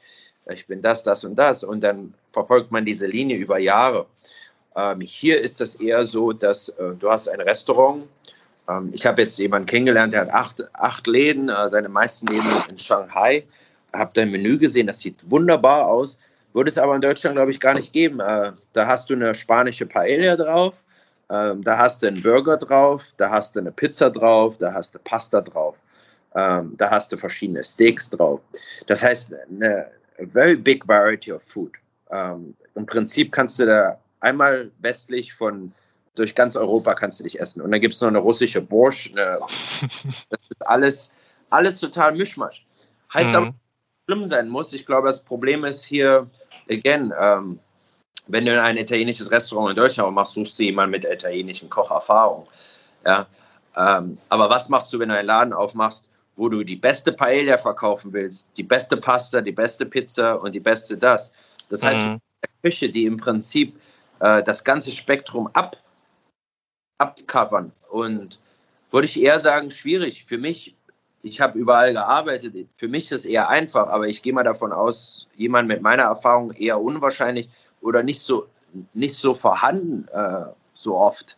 [0.52, 1.64] ich bin das, das und das.
[1.64, 4.06] Und dann verfolgt man diese Linie über Jahre.
[4.76, 8.04] Ähm, hier ist es eher so, dass äh, du hast ein Restaurant.
[8.68, 12.50] Ähm, ich habe jetzt jemanden kennengelernt, der hat acht, acht Läden, äh, seine meisten Läden
[12.68, 13.44] in Shanghai.
[13.92, 16.18] Habe dein Menü gesehen, das sieht wunderbar aus.
[16.56, 18.18] Würde es aber in Deutschland, glaube ich, gar nicht geben.
[18.18, 20.82] Äh, da hast du eine spanische Paella drauf,
[21.28, 24.94] äh, da hast du einen Burger drauf, da hast du eine Pizza drauf, da hast
[24.94, 25.76] du Pasta drauf,
[26.34, 28.40] ähm, da hast du verschiedene Steaks drauf.
[28.86, 29.90] Das heißt, eine
[30.30, 31.72] very big variety of food.
[32.10, 35.74] Ähm, Im Prinzip kannst du da einmal westlich von
[36.14, 37.60] durch ganz Europa kannst du dich essen.
[37.60, 39.12] Und dann gibt es noch eine russische Borscht.
[39.12, 39.40] Eine,
[40.30, 41.12] das ist alles,
[41.50, 42.64] alles total Mischmasch.
[43.12, 43.36] Heißt mhm.
[43.36, 43.54] aber,
[44.06, 44.72] schlimm sein muss.
[44.72, 46.30] Ich glaube, das Problem ist hier,
[46.70, 47.58] again, ähm,
[48.28, 52.46] wenn du in ein italienisches Restaurant in Deutschland machst, suchst du jemanden mit italienischen Kocherfahrung.
[53.04, 53.26] Ja,
[53.76, 57.56] ähm, aber was machst du, wenn du einen Laden aufmachst, wo du die beste Paella
[57.56, 61.32] verkaufen willst, die beste Pasta, die beste Pizza und die beste das?
[61.68, 62.20] Das heißt, mhm.
[62.42, 63.78] eine Küche, die im Prinzip
[64.20, 65.76] äh, das ganze Spektrum ab,
[66.98, 67.72] abcovern.
[67.90, 68.40] Und
[68.90, 70.24] würde ich eher sagen, schwierig.
[70.24, 70.75] Für mich
[71.26, 72.54] ich habe überall gearbeitet.
[72.74, 76.04] Für mich ist es eher einfach, aber ich gehe mal davon aus, jemand mit meiner
[76.04, 77.48] Erfahrung eher unwahrscheinlich
[77.80, 78.46] oder nicht so,
[78.94, 81.36] nicht so vorhanden äh, so oft.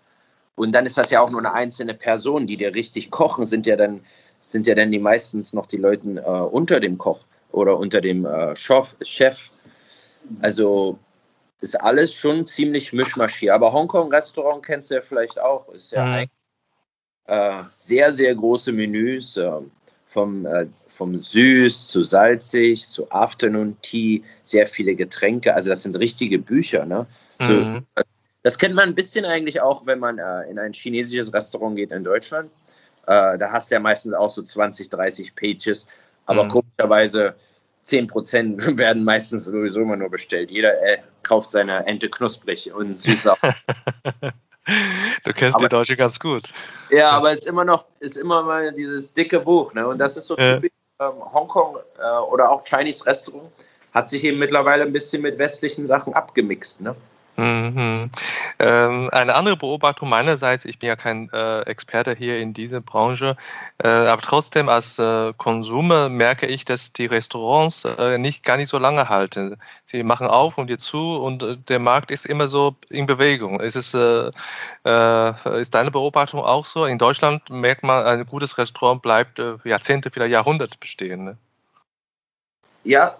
[0.57, 3.65] Und dann ist das ja auch nur eine einzelne Person, die dir richtig kochen, sind
[3.67, 4.01] ja dann,
[4.41, 7.21] sind ja dann die meistens noch die Leute äh, unter dem Koch
[7.51, 9.51] oder unter dem äh, Chef.
[10.43, 10.99] Also
[11.61, 13.55] ist alles schon ziemlich mischmasch hier.
[13.55, 15.69] Aber Hongkong-Restaurant kennst du ja vielleicht auch.
[15.71, 16.27] Ist ja mhm.
[17.29, 19.37] Äh, sehr, sehr große Menüs.
[19.37, 19.61] Äh,
[20.09, 25.55] vom, äh, vom süß zu salzig zu Afternoon Tea, sehr viele Getränke.
[25.55, 26.87] Also das sind richtige Bücher.
[26.87, 27.07] Ne?
[27.41, 27.87] So, mhm.
[27.95, 28.07] das,
[28.43, 31.93] das, kennt man ein bisschen eigentlich auch, wenn man äh, in ein chinesisches Restaurant geht
[31.93, 32.51] in Deutschland.
[33.07, 35.87] Äh, da hast du ja meistens auch so 20, 30 Pages.
[36.27, 36.49] Aber mhm.
[36.49, 37.37] komischerweise
[37.87, 40.51] 10% werden meistens sowieso immer nur bestellt.
[40.51, 43.29] Jeder äh, kauft seine Ente knusprig und süß.
[45.25, 46.51] du kennst aber, die Deutsche ganz gut.
[46.91, 49.87] Ja, aber es ist immer noch, ist immer mal dieses dicke Buch, ne?
[49.87, 53.51] Und das ist so typisch ähm, Hongkong äh, oder auch Chinese Restaurant
[53.93, 56.95] hat sich eben mittlerweile ein bisschen mit westlichen Sachen abgemixt, ne?
[57.39, 58.11] Mhm.
[58.59, 63.37] Ähm, eine andere Beobachtung meinerseits, ich bin ja kein äh, Experte hier in dieser Branche,
[63.81, 68.69] äh, aber trotzdem als äh, Konsumer merke ich, dass die Restaurants äh, nicht gar nicht
[68.69, 69.57] so lange halten.
[69.85, 73.61] Sie machen auf und wieder zu und äh, der Markt ist immer so in Bewegung.
[73.61, 74.31] Ist es äh,
[75.61, 76.87] ist deine Beobachtung auch so?
[76.87, 81.23] In Deutschland merkt man, ein gutes Restaurant bleibt Jahrzehnte, vielleicht Jahrhunderte bestehen.
[81.25, 81.37] Ne?
[82.83, 83.17] Ja,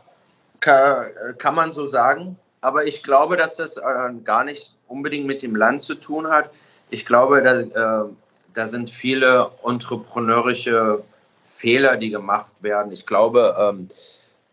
[0.59, 1.07] kann,
[1.39, 3.83] kann man so sagen aber ich glaube, dass das äh,
[4.25, 6.51] gar nicht unbedingt mit dem Land zu tun hat.
[6.91, 8.09] Ich glaube, da, äh,
[8.55, 11.03] da sind viele entrepreneurische
[11.45, 12.93] Fehler, die gemacht werden.
[12.93, 13.89] Ich glaube, ähm,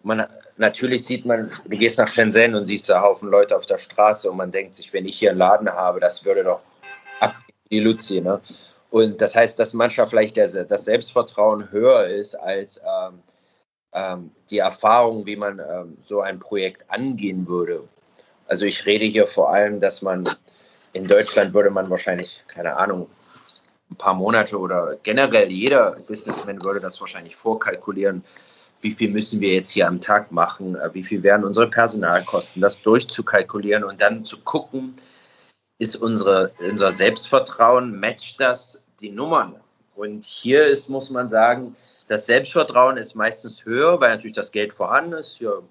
[0.04, 0.26] man,
[0.58, 4.30] natürlich sieht man, du gehst nach Shenzhen und siehst da Haufen Leute auf der Straße
[4.30, 6.62] und man denkt sich, wenn ich hier einen Laden habe, das würde doch
[7.20, 7.36] ab
[7.72, 8.22] die Luzi.
[8.22, 8.41] Ne?
[8.89, 13.20] Und das heißt, dass manchmal vielleicht der, das Selbstvertrauen höher ist als ähm,
[13.94, 17.88] ähm, die Erfahrung, wie man ähm, so ein Projekt angehen würde.
[18.47, 20.29] Also ich rede hier vor allem, dass man
[20.93, 23.10] in Deutschland würde man wahrscheinlich, keine Ahnung,
[23.91, 28.23] ein paar Monate oder generell jeder Businessman würde das wahrscheinlich vorkalkulieren,
[28.81, 32.62] wie viel müssen wir jetzt hier am Tag machen, äh, wie viel wären unsere Personalkosten,
[32.62, 34.95] das durchzukalkulieren und dann zu gucken,
[35.77, 39.55] ist unsere, unser Selbstvertrauen, matcht das die Nummern?
[39.95, 41.75] Und hier ist, muss man sagen,
[42.08, 45.38] das Selbstvertrauen ist meistens höher, weil natürlich das Geld vorhanden ist.
[45.38, 45.63] Hier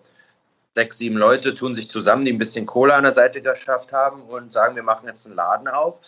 [0.74, 4.22] sechs, sieben Leute tun sich zusammen, die ein bisschen Kohle an der Seite geschafft haben
[4.22, 6.00] und sagen, wir machen jetzt einen Laden auf.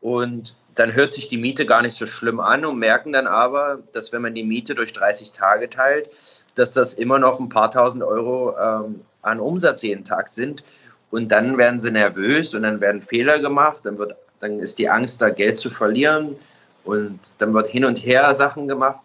[0.00, 3.78] Und dann hört sich die Miete gar nicht so schlimm an und merken dann aber,
[3.92, 6.10] dass wenn man die Miete durch 30 Tage teilt,
[6.56, 10.64] dass das immer noch ein paar tausend Euro ähm, an Umsatz jeden Tag sind.
[11.10, 14.88] Und dann werden sie nervös und dann werden Fehler gemacht, dann, wird, dann ist die
[14.88, 16.36] Angst da, Geld zu verlieren
[16.84, 19.00] und dann wird hin und her Sachen gemacht.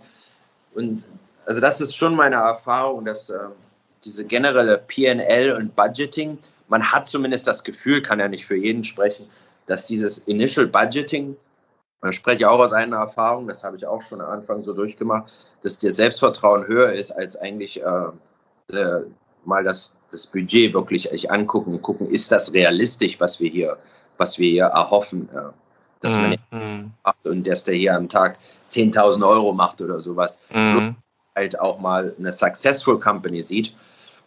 [0.73, 1.05] Und
[1.45, 3.39] also das ist schon meine Erfahrung, dass äh,
[4.07, 6.37] diese generelle PL und Budgeting,
[6.69, 9.27] man hat zumindest das Gefühl, kann ja nicht für jeden sprechen,
[9.65, 11.35] dass dieses Initial Budgeting,
[12.01, 14.73] da spreche ich auch aus einer Erfahrung, das habe ich auch schon am Anfang so
[14.73, 19.01] durchgemacht, dass dir Selbstvertrauen höher ist, als eigentlich äh, äh,
[19.43, 23.77] mal das, das Budget wirklich angucken und gucken, ist das realistisch, was wir hier,
[24.17, 25.29] was wir hier erhoffen.
[25.33, 25.51] Äh,
[25.99, 26.91] dass man mm.
[27.03, 28.37] macht und dass der hier am Tag
[28.69, 30.37] 10.000 Euro macht oder sowas.
[30.53, 30.89] Mm
[31.37, 33.73] halt auch mal eine Successful Company sieht,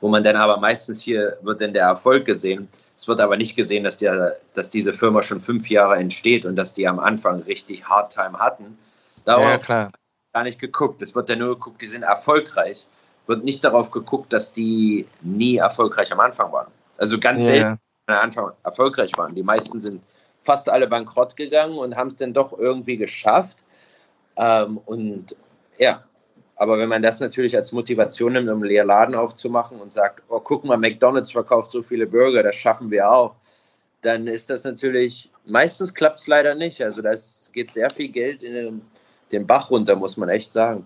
[0.01, 2.69] wo man dann aber meistens hier wird dann der Erfolg gesehen.
[2.97, 6.57] Es wird aber nicht gesehen, dass, der, dass diese Firma schon fünf Jahre entsteht und
[6.57, 8.79] dass die am Anfang richtig Hard Time hatten.
[9.25, 9.91] Darauf ja, klar.
[10.33, 11.01] gar nicht geguckt.
[11.03, 12.87] Es wird dann nur geguckt, die sind erfolgreich.
[13.27, 16.71] Wird nicht darauf geguckt, dass die nie erfolgreich am Anfang waren.
[16.99, 17.45] Also ganz ja.
[17.47, 19.35] selten am Anfang erfolgreich waren.
[19.35, 20.03] Die meisten sind
[20.43, 23.59] fast alle bankrott gegangen und haben es dann doch irgendwie geschafft.
[24.37, 25.37] Ähm, und
[25.79, 26.05] ja,
[26.61, 30.23] aber wenn man das natürlich als Motivation nimmt, um einen leeren Laden aufzumachen und sagt,
[30.29, 33.35] oh, guck mal, McDonalds verkauft so viele Burger, das schaffen wir auch,
[34.03, 36.83] dann ist das natürlich, meistens klappt es leider nicht.
[36.83, 38.83] Also das geht sehr viel Geld in den,
[39.33, 40.85] den Bach runter, muss man echt sagen.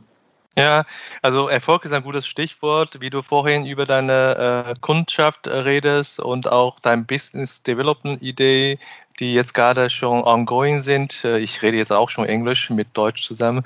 [0.56, 0.84] Ja,
[1.20, 6.46] also Erfolg ist ein gutes Stichwort, wie du vorhin über deine äh, Kundschaft redest und
[6.46, 8.78] auch dein Business Development Idee
[9.20, 11.24] die jetzt gerade schon ongoing sind.
[11.24, 13.64] Äh, ich rede jetzt auch schon Englisch mit Deutsch zusammen.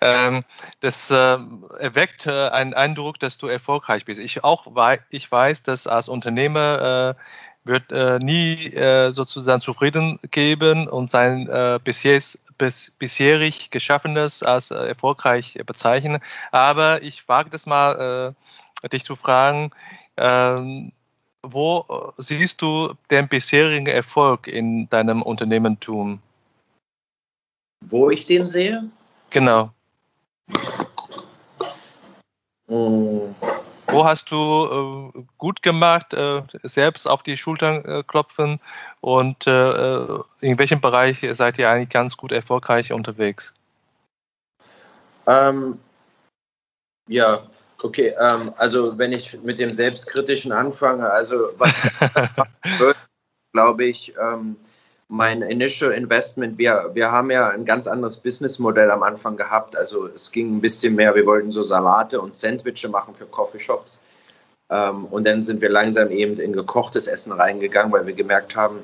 [0.00, 0.44] Ähm,
[0.80, 1.38] das äh,
[1.78, 4.20] erweckt äh, einen Eindruck, dass du erfolgreich bist.
[4.20, 4.66] Ich auch
[5.10, 7.16] ich weiß, dass als Unternehmer
[7.64, 7.90] wird
[8.22, 8.72] nie
[9.12, 11.48] sozusagen zufrieden geben und sein
[11.84, 12.20] bisher
[12.56, 16.20] bis, bisherig Geschaffenes als erfolgreich bezeichnen.
[16.50, 18.34] Aber ich wage das mal,
[18.92, 19.70] dich zu fragen,
[20.16, 20.92] ähm,
[21.42, 26.20] wo äh, siehst du den bisherigen Erfolg in deinem Unternehmertum?
[27.84, 28.90] Wo ich den sehe?
[29.30, 29.70] Genau.
[32.68, 33.34] Hm.
[33.90, 38.60] Wo hast du äh, gut gemacht, äh, selbst auf die Schultern äh, klopfen
[39.00, 43.52] und äh, äh, in welchem Bereich seid ihr eigentlich ganz gut erfolgreich unterwegs?
[45.26, 45.78] Ähm,
[47.08, 47.42] ja,
[47.82, 48.14] okay.
[48.18, 51.90] Ähm, also wenn ich mit dem Selbstkritischen anfange, also was
[53.52, 54.56] glaube ich, ähm,
[55.08, 59.74] mein Initial Investment, wir, wir haben ja ein ganz anderes Businessmodell am Anfang gehabt.
[59.76, 64.02] Also es ging ein bisschen mehr, wir wollten so Salate und Sandwiches machen für Coffeeshops.
[64.70, 68.80] Ähm, und dann sind wir langsam eben in gekochtes Essen reingegangen, weil wir gemerkt haben,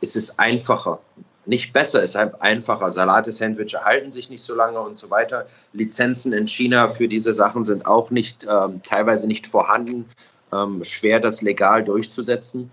[0.00, 0.98] es ist einfacher.
[1.46, 2.90] Nicht besser, es ist einfacher.
[2.90, 5.46] Salate, Sandwiches halten sich nicht so lange und so weiter.
[5.72, 10.10] Lizenzen in China für diese Sachen sind auch nicht, ähm, teilweise nicht vorhanden.
[10.52, 12.70] Ähm, schwer, das legal durchzusetzen.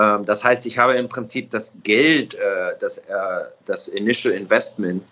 [0.00, 3.02] Ähm, das heißt, ich habe im Prinzip das Geld, äh, das, äh,
[3.66, 5.04] das Initial Investment,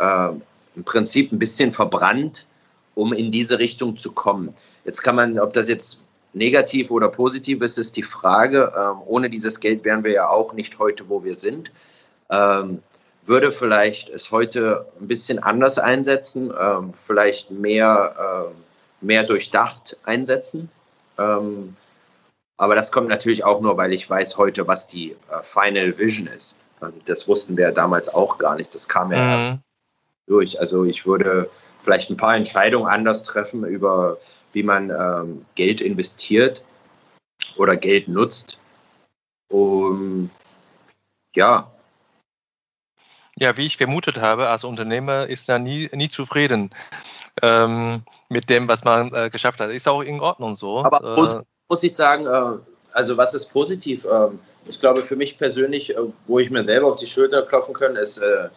[0.00, 0.30] äh,
[0.74, 2.46] im Prinzip ein bisschen verbrannt,
[2.96, 4.52] um in diese Richtung zu kommen.
[4.84, 6.00] Jetzt kann man, ob das jetzt
[6.32, 8.72] negativ oder positiv ist, ist die Frage.
[8.76, 11.70] Ähm, ohne dieses Geld wären wir ja auch nicht heute, wo wir sind.
[12.30, 12.82] Ähm,
[13.24, 18.52] würde vielleicht es heute ein bisschen anders einsetzen, ähm, vielleicht mehr,
[19.00, 20.68] mehr durchdacht einsetzen.
[21.16, 21.74] Ähm,
[22.56, 26.26] aber das kommt natürlich auch nur, weil ich weiß heute, was die äh, Final Vision
[26.26, 26.58] ist.
[27.06, 28.74] Das wussten wir damals auch gar nicht.
[28.74, 29.58] Das kam ja mhm.
[30.26, 30.58] durch.
[30.60, 31.50] Also ich würde
[31.82, 34.18] vielleicht ein paar Entscheidungen anders treffen über,
[34.52, 36.62] wie man ähm, Geld investiert
[37.56, 38.58] oder Geld nutzt.
[39.50, 40.30] Um,
[41.34, 41.70] ja.
[43.36, 46.70] Ja, wie ich vermutet habe, als Unternehmer ist er nie, nie zufrieden
[47.42, 49.70] ähm, mit dem, was man äh, geschafft hat.
[49.70, 50.84] Ist auch in Ordnung so.
[50.84, 52.58] Aber äh, muss ich sagen, äh,
[52.92, 54.06] also was ist positiv?
[54.10, 57.74] Ähm, ich glaube für mich persönlich, äh, wo ich mir selber auf die Schulter klopfen
[57.74, 58.48] kann, ist äh,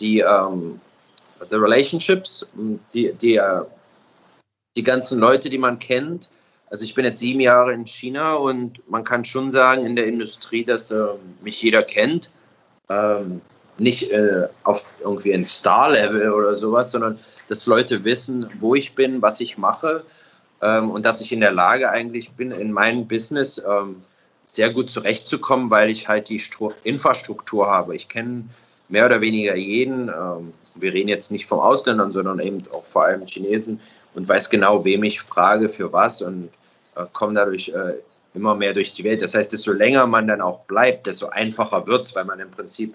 [0.00, 0.80] die ähm,
[1.48, 2.46] the relationships,
[2.94, 3.40] die, die,
[4.76, 6.28] die ganzen Leute, die man kennt.
[6.68, 10.06] Also ich bin jetzt sieben Jahre in China und man kann schon sagen in der
[10.06, 10.92] Industrie, dass
[11.40, 12.28] mich jeder kennt.
[12.88, 13.40] Ähm,
[13.78, 14.10] nicht
[14.64, 19.58] auf irgendwie ein Star-Level oder sowas, sondern dass Leute wissen, wo ich bin, was ich
[19.58, 20.04] mache
[20.62, 24.02] ähm, und dass ich in der Lage eigentlich bin, in meinem Business ähm,
[24.46, 27.94] sehr gut zurechtzukommen, weil ich halt die Stru Infrastruktur habe.
[27.94, 28.44] Ich kenne
[28.88, 30.08] mehr oder weniger jeden.
[30.08, 33.80] Ähm, wir reden jetzt nicht vom Ausländern, sondern eben auch vor allem Chinesen
[34.14, 36.50] und weiß genau, wem ich frage für was und
[36.96, 37.94] äh, komme dadurch äh,
[38.34, 39.22] immer mehr durch die Welt.
[39.22, 42.50] Das heißt, desto länger man dann auch bleibt, desto einfacher wird es, weil man im
[42.50, 42.94] Prinzip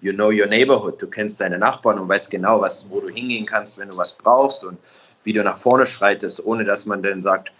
[0.00, 1.00] you know your neighborhood.
[1.00, 4.12] Du kennst deine Nachbarn und weißt genau, was, wo du hingehen kannst, wenn du was
[4.12, 4.78] brauchst und
[5.24, 7.52] wie du nach vorne schreitest, ohne dass man dann sagt,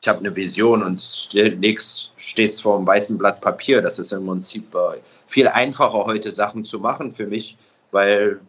[0.00, 3.82] ich habe eine Vision und nächst stehst vor einem weißen Blatt Papier.
[3.82, 7.56] Das ist im Prinzip äh, viel einfacher heute Sachen zu machen für mich,
[7.90, 8.40] weil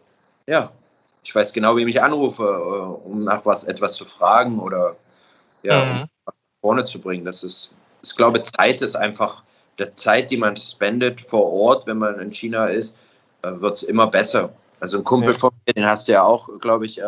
[0.46, 0.70] ja,
[1.24, 4.96] ich weiß genau, wie ich anrufe, äh, um nach was etwas zu fragen oder
[5.62, 5.90] ja, mhm.
[6.02, 7.24] um nach vorne zu bringen.
[7.24, 9.42] Das ist, ich glaube, Zeit ist einfach
[9.78, 12.96] der Zeit, die man spendet vor Ort, wenn man in China ist,
[13.42, 14.52] äh, wird es immer besser.
[14.78, 15.38] Also ein Kumpel ja.
[15.38, 17.02] von mir, den hast du ja auch, glaube ich,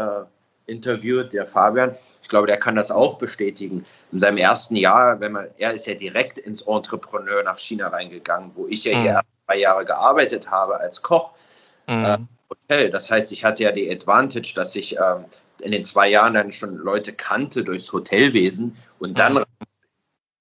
[0.66, 1.96] interviewt, der Fabian.
[2.22, 3.84] Ich glaube, der kann das auch bestätigen.
[4.12, 8.52] In seinem ersten Jahr, wenn man, er ist ja direkt ins Entrepreneur nach China reingegangen,
[8.54, 9.02] wo ich ja mhm.
[9.02, 11.32] hier zwei Jahre gearbeitet habe als Koch.
[11.86, 12.04] Mhm.
[12.04, 12.18] Äh,
[12.50, 12.90] Hotel.
[12.90, 15.24] Das heißt, ich hatte ja die Advantage, dass ich ähm,
[15.60, 19.44] in den zwei Jahren dann schon Leute kannte durchs Hotelwesen und dann mhm.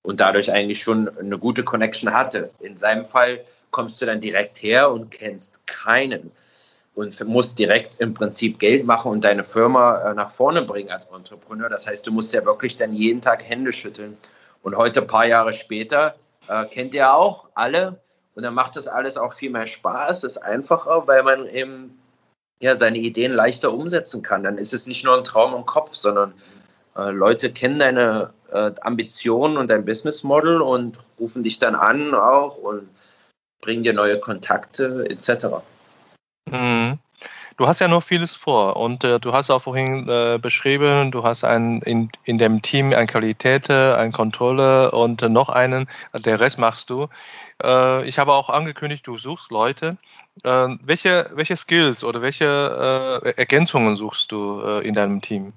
[0.04, 2.52] und dadurch eigentlich schon eine gute Connection hatte.
[2.60, 6.32] In seinem Fall kommst du dann direkt her und kennst keinen
[6.94, 11.06] und musst direkt im Prinzip Geld machen und deine Firma äh, nach vorne bringen als
[11.06, 11.70] Entrepreneur.
[11.70, 14.18] Das heißt, du musst ja wirklich dann jeden Tag Hände schütteln.
[14.62, 16.16] Und heute, ein paar Jahre später,
[16.48, 18.02] äh, kennt ihr auch alle.
[18.36, 22.00] Und dann macht das alles auch viel mehr Spaß, ist einfacher, weil man eben
[22.60, 24.44] ja, seine Ideen leichter umsetzen kann.
[24.44, 26.34] Dann ist es nicht nur ein Traum im Kopf, sondern
[26.96, 32.14] äh, Leute kennen deine äh, Ambitionen und dein Business Model und rufen dich dann an
[32.14, 32.90] auch und
[33.62, 35.62] bringen dir neue Kontakte etc.
[36.50, 37.00] Mhm.
[37.58, 41.24] Du hast ja noch vieles vor und äh, du hast auch vorhin äh, beschrieben, du
[41.24, 46.40] hast ein, in, in dem Team eine Qualität, eine Kontrolle und äh, noch einen, der
[46.40, 47.08] Rest machst du.
[47.62, 49.98] Äh, ich habe auch angekündigt, du suchst Leute.
[50.44, 55.54] Äh, welche, welche Skills oder welche äh, Ergänzungen suchst du in deinem Team?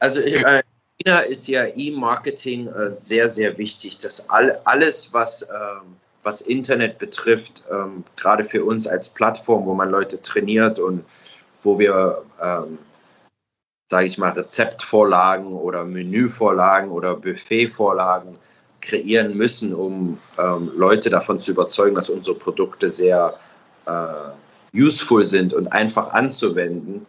[0.00, 3.98] Also China ist ja E-Marketing sehr, sehr wichtig.
[3.98, 9.74] Das all, alles, was ähm, was Internet betrifft, ähm, gerade für uns als Plattform, wo
[9.74, 11.04] man Leute trainiert und
[11.60, 12.78] wo wir, ähm,
[13.88, 18.36] sage ich mal, Rezeptvorlagen oder Menüvorlagen oder Buffetvorlagen
[18.80, 23.38] kreieren müssen, um ähm, Leute davon zu überzeugen, dass unsere Produkte sehr
[23.86, 27.06] äh, useful sind und einfach anzuwenden.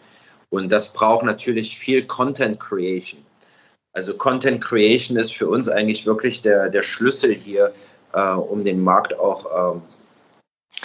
[0.50, 3.24] Und das braucht natürlich viel Content Creation.
[3.92, 7.74] Also Content Creation ist für uns eigentlich wirklich der, der Schlüssel hier,
[8.14, 9.82] äh, um den Markt auch ähm,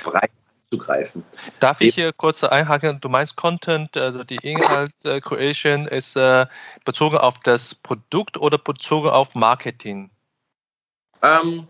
[0.05, 0.31] breit
[0.71, 1.25] zugreifen.
[1.61, 3.01] Darf ich hier kurz einhaken?
[3.01, 6.47] Du meinst Content, also die Inhalt äh, Creation ist äh,
[6.85, 10.11] bezogen auf das Produkt oder bezogen auf Marketing?
[11.23, 11.67] Ähm,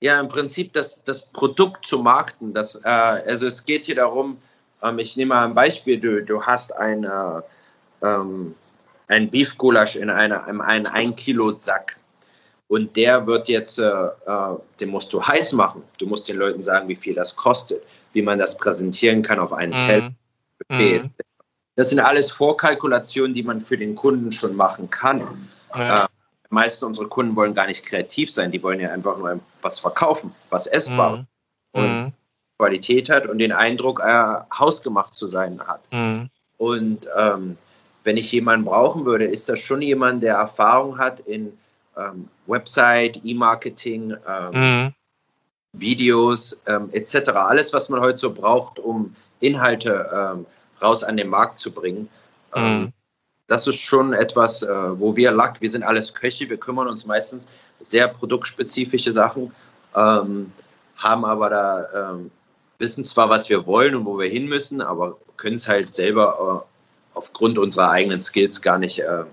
[0.00, 2.52] ja, im Prinzip das, das Produkt zu markten.
[2.52, 4.38] Das, äh, also es geht hier darum,
[4.82, 7.40] ähm, ich nehme mal ein Beispiel, du, du hast ein, äh,
[8.02, 8.54] ähm,
[9.08, 11.96] ein Beef Gulasch in, einer, in einem 1 Kilo Sack
[12.68, 15.82] und der wird jetzt, äh, äh, den musst du heiß machen.
[15.98, 19.52] Du musst den Leuten sagen, wie viel das kostet, wie man das präsentieren kann auf
[19.52, 19.80] einen mhm.
[19.80, 20.10] Teller.
[20.68, 21.10] Mhm.
[21.76, 25.48] Das sind alles Vorkalkulationen, die man für den Kunden schon machen kann.
[25.74, 26.04] Ja.
[26.04, 26.08] Äh,
[26.48, 29.80] die meisten unserer Kunden wollen gar nicht kreativ sein, die wollen ja einfach nur was
[29.80, 31.26] verkaufen, was essbar mhm.
[31.72, 32.12] und mhm.
[32.58, 35.80] Qualität hat und den Eindruck, äh, hausgemacht zu sein hat.
[35.92, 36.30] Mhm.
[36.56, 37.58] Und ähm,
[38.04, 41.58] wenn ich jemanden brauchen würde, ist das schon jemand, der Erfahrung hat in
[41.96, 44.94] ähm, Website, E-Marketing, ähm, mhm.
[45.72, 47.30] Videos ähm, etc.
[47.30, 50.46] Alles, was man heute so braucht, um Inhalte ähm,
[50.80, 52.08] raus an den Markt zu bringen.
[52.54, 52.92] Ähm, mhm.
[53.46, 57.04] Das ist schon etwas, äh, wo wir lack, wir sind alles Köche, wir kümmern uns
[57.06, 57.46] meistens
[57.80, 59.52] sehr produktspezifische Sachen,
[59.94, 60.52] ähm,
[60.96, 62.18] haben aber da,
[62.78, 66.64] wissen zwar, was wir wollen und wo wir hin müssen, aber können es halt selber
[66.64, 69.24] äh, aufgrund unserer eigenen Skills gar nicht äh,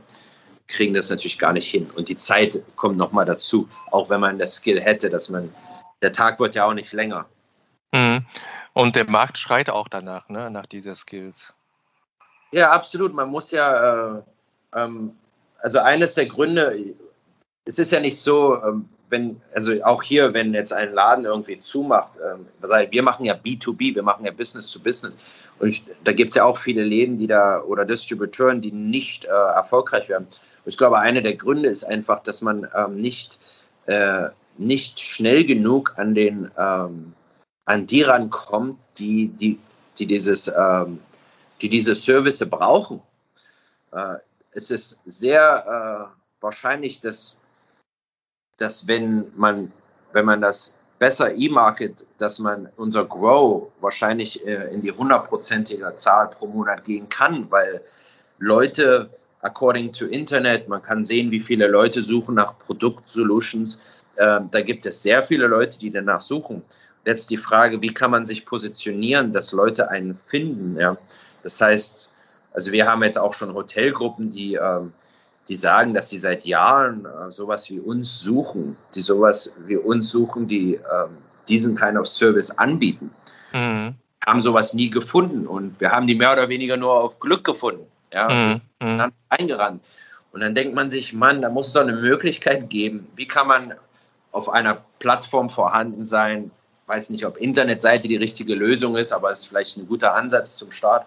[0.72, 1.90] kriegen das natürlich gar nicht hin.
[1.96, 5.54] Und die Zeit kommt nochmal dazu, auch wenn man das Skill hätte, dass man,
[6.02, 7.26] der Tag wird ja auch nicht länger.
[7.94, 8.26] Mhm.
[8.74, 11.54] Und der Markt schreit auch danach, ne, nach dieser Skills.
[12.52, 13.14] Ja, absolut.
[13.14, 14.22] Man muss ja, äh,
[14.76, 15.14] ähm,
[15.60, 16.96] also eines der Gründe,
[17.66, 21.60] es ist ja nicht so, ähm, wenn, also auch hier, wenn jetzt ein Laden irgendwie
[21.60, 22.48] zumacht, ähm,
[22.90, 25.18] wir machen ja B2B, wir machen ja Business to Business.
[25.60, 29.26] Und ich, da gibt es ja auch viele Läden, die da oder Distributoren, die nicht
[29.26, 30.28] äh, erfolgreich werden.
[30.66, 33.39] Ich glaube, einer der Gründe ist einfach, dass man ähm, nicht,
[33.86, 37.14] äh, nicht schnell genug an den ähm,
[37.66, 39.59] an die rankommt, die, die,
[39.97, 40.99] die dieses, ähm,
[41.62, 43.01] die diese Service brauchen.
[43.91, 44.16] Äh,
[44.51, 47.38] es ist sehr äh, wahrscheinlich, dass,
[48.57, 49.72] dass wenn man,
[50.12, 56.30] wenn man das besser E-Market, dass man unser Grow wahrscheinlich äh, in die hundertprozentige Zahl
[56.30, 57.82] pro Monat gehen kann, weil
[58.38, 59.09] Leute
[59.42, 60.68] according to Internet.
[60.68, 63.80] Man kann sehen, wie viele Leute suchen nach Produktsolutions.
[64.18, 66.64] Ähm, da gibt es sehr viele Leute, die danach suchen.
[67.06, 70.80] Jetzt die Frage, wie kann man sich positionieren, dass Leute einen finden?
[70.80, 70.98] Ja?
[71.44, 72.12] Das heißt,
[72.54, 74.94] also wir haben jetzt auch schon Hotelgruppen, die, ähm,
[75.48, 80.10] die sagen, dass sie seit Jahren äh, sowas wie uns suchen, die sowas wie uns
[80.10, 81.18] suchen, die ähm,
[81.48, 83.12] diesen kind of Service anbieten.
[83.54, 83.96] Mhm.
[84.24, 87.88] Haben sowas nie gefunden und wir haben die mehr oder weniger nur auf Glück gefunden.
[88.14, 88.97] Ja, mhm.
[88.97, 89.82] dann eingerannt.
[90.32, 93.07] Und dann denkt man sich, Mann, da muss es doch eine Möglichkeit geben.
[93.16, 93.74] Wie kann man
[94.32, 96.51] auf einer Plattform vorhanden sein?
[96.88, 100.55] Weiß nicht, ob Internetseite die richtige Lösung ist, aber es ist vielleicht ein guter Ansatz
[100.55, 101.05] zum Start,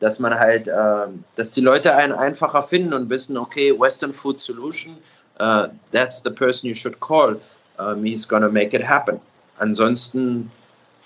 [0.00, 4.40] dass man halt, äh, dass die Leute einen einfacher finden und wissen, okay, Western Food
[4.40, 4.98] Solution,
[5.40, 7.40] uh, that's the person you should call.
[7.78, 9.20] Um, he's gonna make it happen.
[9.58, 10.50] Ansonsten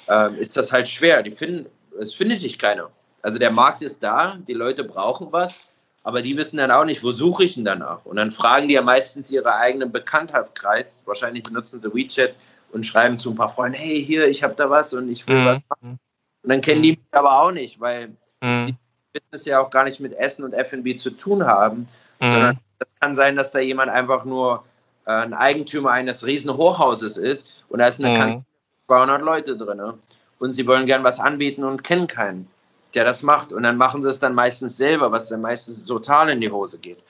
[0.09, 1.23] uh, ist das halt schwer.
[1.23, 1.67] Die finden,
[2.01, 2.91] es findet sich keiner.
[3.23, 5.61] Also der Markt ist da, die Leute brauchen was,
[6.03, 8.05] aber die wissen dann auch nicht, wo suche ich denn danach?
[8.05, 11.05] Und dann fragen die ja meistens ihre eigenen Bekanntheitskreis.
[11.07, 12.35] Wahrscheinlich nutzen sie WeChat
[12.73, 15.41] und schreiben zu ein paar Freunden, hey, hier, ich habe da was und ich will
[15.41, 15.47] mhm.
[15.47, 15.99] was machen.
[16.43, 18.09] Und dann kennen die mich aber auch nicht, weil
[18.41, 18.67] mhm.
[18.67, 18.75] die
[19.13, 21.87] Business ja auch gar nicht mit Essen und F&B zu tun haben,
[22.21, 22.31] mhm.
[22.31, 24.65] sondern es kann sein, dass da jemand einfach nur
[25.07, 28.45] äh, ein Eigentümer eines riesen Hochhauses ist und da ist eine mhm.
[28.89, 29.79] 200 Leute drin.
[29.79, 29.99] Ne?
[30.41, 32.49] Und sie wollen gern was anbieten und kennen keinen
[32.95, 33.53] der das macht.
[33.53, 36.79] Und dann machen sie es dann meistens selber, was dann meistens total in die Hose
[36.79, 37.03] geht.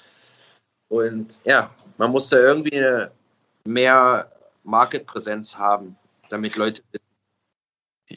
[0.89, 2.85] Und ja, man muss da irgendwie
[3.65, 4.31] mehr
[4.65, 5.97] Marketpräsenz haben,
[6.29, 7.03] damit Leute wissen.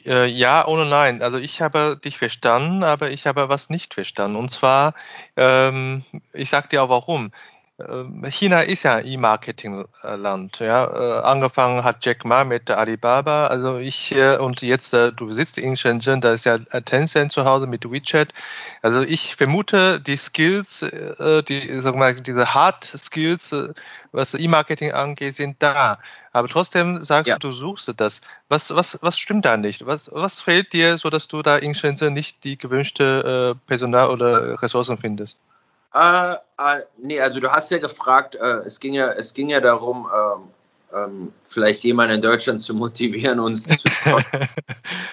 [0.04, 1.22] Äh, ja, ohne Nein.
[1.22, 4.36] Also ich habe dich verstanden, aber ich habe was nicht verstanden.
[4.36, 4.94] Und zwar,
[5.36, 7.32] ähm, ich sage dir auch warum.
[7.78, 10.60] Ähm, China ist ja E-Marketing-Land.
[10.60, 13.48] Ja, äh, angefangen hat Jack Ma mit Alibaba.
[13.48, 17.44] Also ich äh, und jetzt äh, du sitzt in Shenzhen, da ist ja Tencent zu
[17.44, 18.32] Hause mit WeChat.
[18.80, 23.54] Also ich vermute, die Skills, die sag mal diese Hard Skills,
[24.12, 25.98] was E-Marketing angeht, sind da.
[26.32, 27.38] Aber trotzdem sagst ja.
[27.38, 28.22] du, du suchst das.
[28.48, 29.84] Was was was stimmt da nicht?
[29.84, 34.62] Was was fehlt dir, so dass du da in Shenzhen nicht die gewünschte Personal oder
[34.62, 35.38] Ressourcen findest?
[35.96, 39.60] Äh, äh, nee, also du hast ja gefragt, äh, es, ging ja, es ging ja
[39.60, 40.48] darum, ähm,
[40.92, 43.88] ähm, vielleicht jemanden in Deutschland zu motivieren, uns zu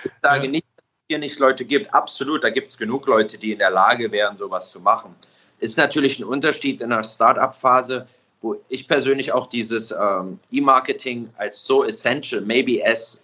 [0.03, 1.93] Ich sage nicht, dass es hier nicht Leute gibt.
[1.93, 5.15] Absolut, da gibt es genug Leute, die in der Lage wären, sowas zu machen.
[5.59, 8.07] ist natürlich ein Unterschied in der Start-up-Phase,
[8.41, 13.21] wo ich persönlich auch dieses ähm, E-Marketing als so essential, maybe as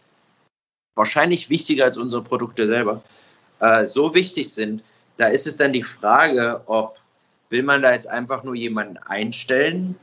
[0.95, 3.03] wahrscheinlich wichtiger als unsere Produkte selber,
[3.59, 4.81] äh, so wichtig sind,
[5.17, 6.97] da ist es dann die Frage, ob
[7.49, 9.95] will man da jetzt einfach nur jemanden einstellen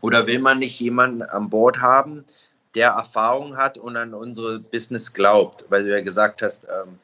[0.00, 2.24] oder will man nicht jemanden an Bord haben,
[2.74, 6.98] der Erfahrung hat und an unsere Business glaubt, weil du ja gesagt hast, ähm,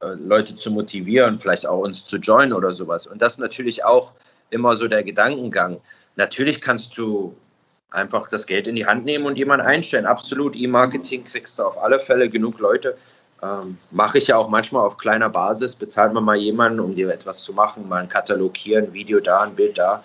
[0.00, 3.06] äh, Leute zu motivieren, vielleicht auch uns zu joinen oder sowas.
[3.06, 4.12] Und das ist natürlich auch
[4.50, 5.80] immer so der Gedankengang.
[6.16, 7.34] Natürlich kannst du
[7.90, 10.06] einfach das Geld in die Hand nehmen und jemanden einstellen.
[10.06, 12.96] Absolut, E-Marketing kriegst du auf alle Fälle genug Leute.
[13.42, 15.76] Ähm, Mache ich ja auch manchmal auf kleiner Basis.
[15.76, 19.20] Bezahlt man mal jemanden, um dir etwas zu machen, mal einen Katalog hier, ein Video
[19.20, 20.02] da, ein Bild da.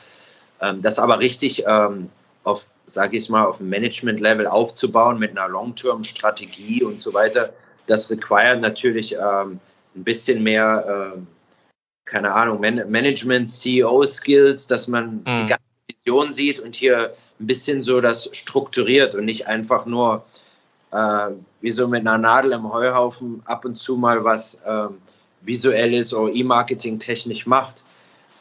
[0.59, 2.09] Ähm, das aber richtig ähm,
[2.43, 7.53] auf, sage ich mal, auf dem Management-Level aufzubauen mit einer Long-Term-Strategie und so weiter,
[7.87, 9.59] das requiert natürlich ähm,
[9.95, 11.19] ein bisschen mehr, äh,
[12.05, 15.23] keine Ahnung, Man Management, CEO-Skills, dass man mhm.
[15.25, 20.25] die ganze Vision sieht und hier ein bisschen so das strukturiert und nicht einfach nur
[20.91, 21.31] äh,
[21.61, 24.87] wie so mit einer Nadel im Heuhaufen ab und zu mal was äh,
[25.41, 27.83] visuelles oder E-Marketing technisch macht.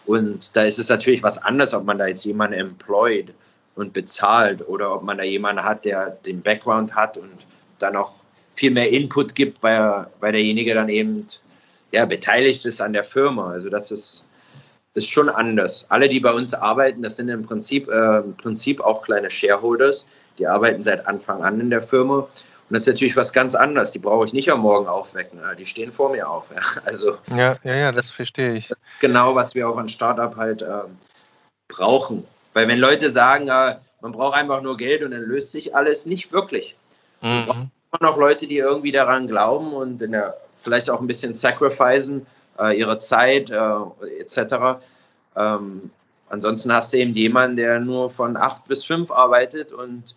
[0.07, 3.33] Und da ist es natürlich was anderes, ob man da jetzt jemanden employed
[3.75, 7.47] und bezahlt oder ob man da jemanden hat, der den Background hat und
[7.79, 8.13] dann auch
[8.55, 11.27] viel mehr Input gibt, weil, weil derjenige dann eben
[11.93, 13.51] ja, beteiligt ist an der Firma.
[13.51, 14.25] Also das ist,
[14.95, 15.87] ist schon anders.
[15.89, 20.07] Alle, die bei uns arbeiten, das sind im Prinzip, äh, im Prinzip auch kleine Shareholders.
[20.41, 22.19] Die arbeiten seit Anfang an in der Firma.
[22.19, 22.29] Und
[22.71, 23.93] das ist natürlich was ganz anderes.
[23.93, 25.41] Die brauche ich nicht am Morgen aufwecken.
[25.59, 26.47] Die stehen vor mir auf.
[26.55, 26.63] Ja.
[26.85, 28.73] Also, ja, ja, ja, das verstehe ich.
[29.01, 30.83] Genau, was wir auch an Startup halt äh,
[31.69, 32.27] brauchen.
[32.55, 36.07] Weil wenn Leute sagen, äh, man braucht einfach nur Geld und dann löst sich alles,
[36.07, 36.75] nicht wirklich.
[37.21, 42.27] Mhm immer noch Leute, die irgendwie daran glauben und der, vielleicht auch ein bisschen sacrificen,
[42.59, 44.81] äh, ihre Zeit äh, etc.
[45.37, 45.91] Ähm,
[46.29, 50.15] ansonsten hast du eben jemanden, der nur von acht bis fünf arbeitet und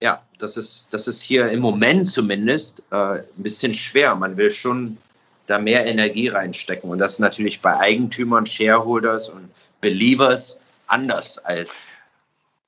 [0.00, 4.14] ja, das ist, das ist hier im Moment zumindest äh, ein bisschen schwer.
[4.14, 4.98] Man will schon
[5.46, 11.96] da mehr Energie reinstecken und das ist natürlich bei Eigentümern, Shareholders und Believers anders als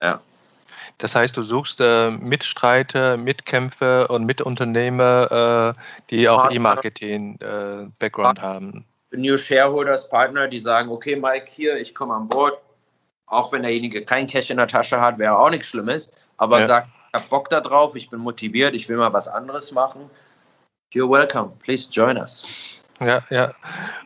[0.02, 0.20] ja.
[0.98, 8.86] Das heißt, du suchst äh, Mitstreiter, Mitkämpfer und Mitunternehmer, äh, die auch E-Marketing-Background äh, haben.
[9.12, 12.58] New Shareholders, Partner, die sagen, okay, Mike, hier, ich komme an Bord.
[13.26, 16.12] Auch wenn derjenige kein Cash in der Tasche hat, wäre auch nichts Schlimmes.
[16.36, 16.66] Aber ja.
[16.66, 20.10] sagt, habe Bock da drauf, ich bin motiviert, ich will mal was anderes machen.
[20.92, 21.52] You're welcome.
[21.62, 22.82] Please join us.
[23.00, 23.54] Ja, ja.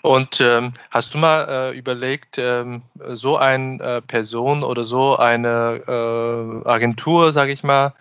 [0.03, 2.83] Und ähm, hast du mal äh, überlegt, ähm,
[3.15, 7.95] so eine äh, Person oder so eine äh, Agentur, sage ich mal,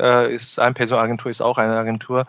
[0.00, 2.26] äh, ist eine Personalagentur ist auch eine Agentur,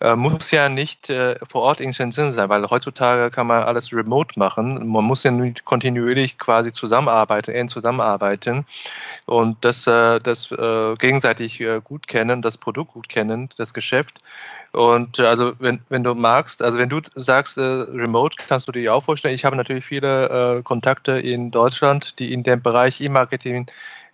[0.00, 3.92] äh, muss ja nicht äh, vor Ort in Shenzhen sein, weil heutzutage kann man alles
[3.92, 4.86] remote machen.
[4.86, 8.66] Man muss ja nicht kontinuierlich quasi zusammenarbeiten, eng zusammenarbeiten
[9.26, 10.48] und das, das
[10.98, 14.20] gegenseitig gut kennen, das Produkt gut kennen, das Geschäft.
[14.74, 18.92] Und also wenn, wenn du magst, also wenn du sagst, äh, remote, kannst du dir
[18.92, 23.66] auch vorstellen, ich habe natürlich viele äh, Kontakte in Deutschland, die in dem Bereich E-Marketing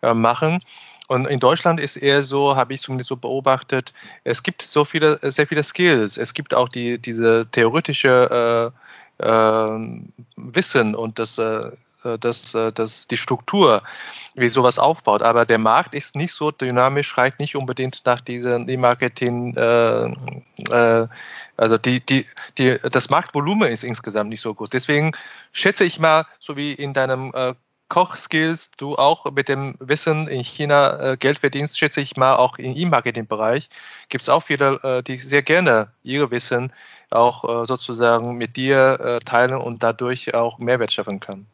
[0.03, 0.63] äh, machen.
[1.11, 3.93] Und in Deutschland ist eher so, habe ich zumindest so beobachtet,
[4.23, 6.17] es gibt so viele, sehr viele Skills.
[6.17, 8.73] Es gibt auch die, diese theoretische
[9.19, 10.03] äh, äh,
[10.37, 11.73] Wissen und das, äh,
[12.21, 13.83] das, das, die Struktur,
[14.37, 15.23] wie sowas aufbaut.
[15.23, 19.57] Aber der Markt ist nicht so dynamisch, schreit nicht unbedingt nach diesem E-Marketing.
[19.57, 20.15] Äh,
[20.71, 21.09] äh,
[21.57, 22.25] also die, die,
[22.57, 24.71] die, das Marktvolumen ist insgesamt nicht so groß.
[24.71, 25.11] Deswegen
[25.51, 27.55] schätze ich mal, so wie in deinem äh,
[27.91, 32.57] Kochskills du auch mit dem Wissen in China äh, Geld verdienst, schätze ich mal auch
[32.57, 33.69] im E-Marketing-Bereich
[34.09, 36.73] gibt es auch viele, äh, die sehr gerne ihr Wissen
[37.11, 41.47] auch äh, sozusagen mit dir teilen und dadurch auch Mehrwert schaffen können.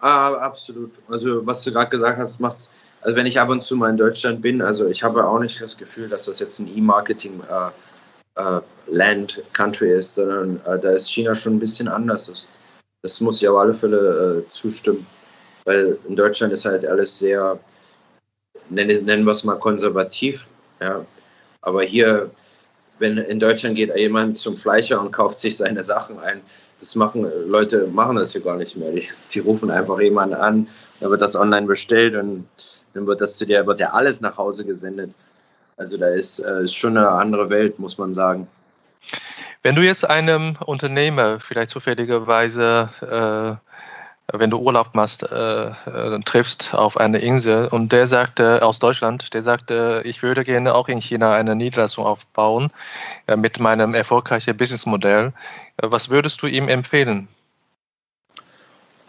[0.00, 0.92] Ah, absolut.
[1.08, 2.68] Also was du gerade gesagt hast, machst
[3.02, 5.60] also wenn ich ab und zu mal in Deutschland bin, also ich habe auch nicht
[5.62, 7.70] das Gefühl, dass das jetzt ein E-Marketing äh,
[8.40, 12.26] äh, Land Country ist, sondern äh, da ist China schon ein bisschen anders.
[12.26, 12.48] Das,
[13.02, 15.06] das muss ich auf alle Fälle zustimmen
[15.64, 17.58] weil in Deutschland ist halt alles sehr,
[18.68, 20.46] nennen, nennen wir es mal konservativ.
[20.80, 21.04] Ja.
[21.60, 22.30] Aber hier,
[22.98, 26.40] wenn in Deutschland geht jemand zum Fleischer und kauft sich seine Sachen ein,
[26.80, 28.92] das machen Leute machen das hier gar nicht mehr.
[28.92, 30.68] Die, die rufen einfach jemanden an,
[31.00, 32.46] dann wird das online bestellt und
[32.94, 35.12] dann wird das zu dir, wird ja alles nach Hause gesendet.
[35.76, 38.48] Also da ist, äh, ist schon eine andere Welt, muss man sagen.
[39.62, 43.70] Wenn du jetzt einem Unternehmer vielleicht zufälligerweise äh,
[44.32, 49.34] wenn du Urlaub machst, äh, äh, triffst auf eine Insel und der sagte aus Deutschland,
[49.34, 52.70] der sagte, ich würde gerne auch in China eine Niederlassung aufbauen
[53.26, 55.32] äh, mit meinem erfolgreichen Businessmodell.
[55.78, 57.28] Äh, was würdest du ihm empfehlen?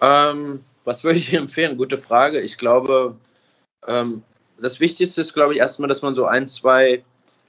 [0.02, 1.78] Ähm, was würde ich empfehlen?
[1.78, 2.40] Gute Frage.
[2.40, 3.16] Ich glaube,
[3.88, 4.24] ähm,
[4.60, 7.04] das Wichtigste ist, glaube ich, erstmal, dass man so ein, zwei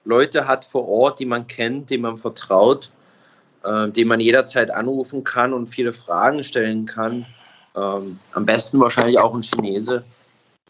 [0.04, 2.90] Leute hat vor Ort, die man kennt, die man vertraut,
[3.64, 7.26] äh, die man jederzeit anrufen kann und viele Fragen stellen kann.
[7.74, 10.04] Ähm, am besten wahrscheinlich auch ein Chinese.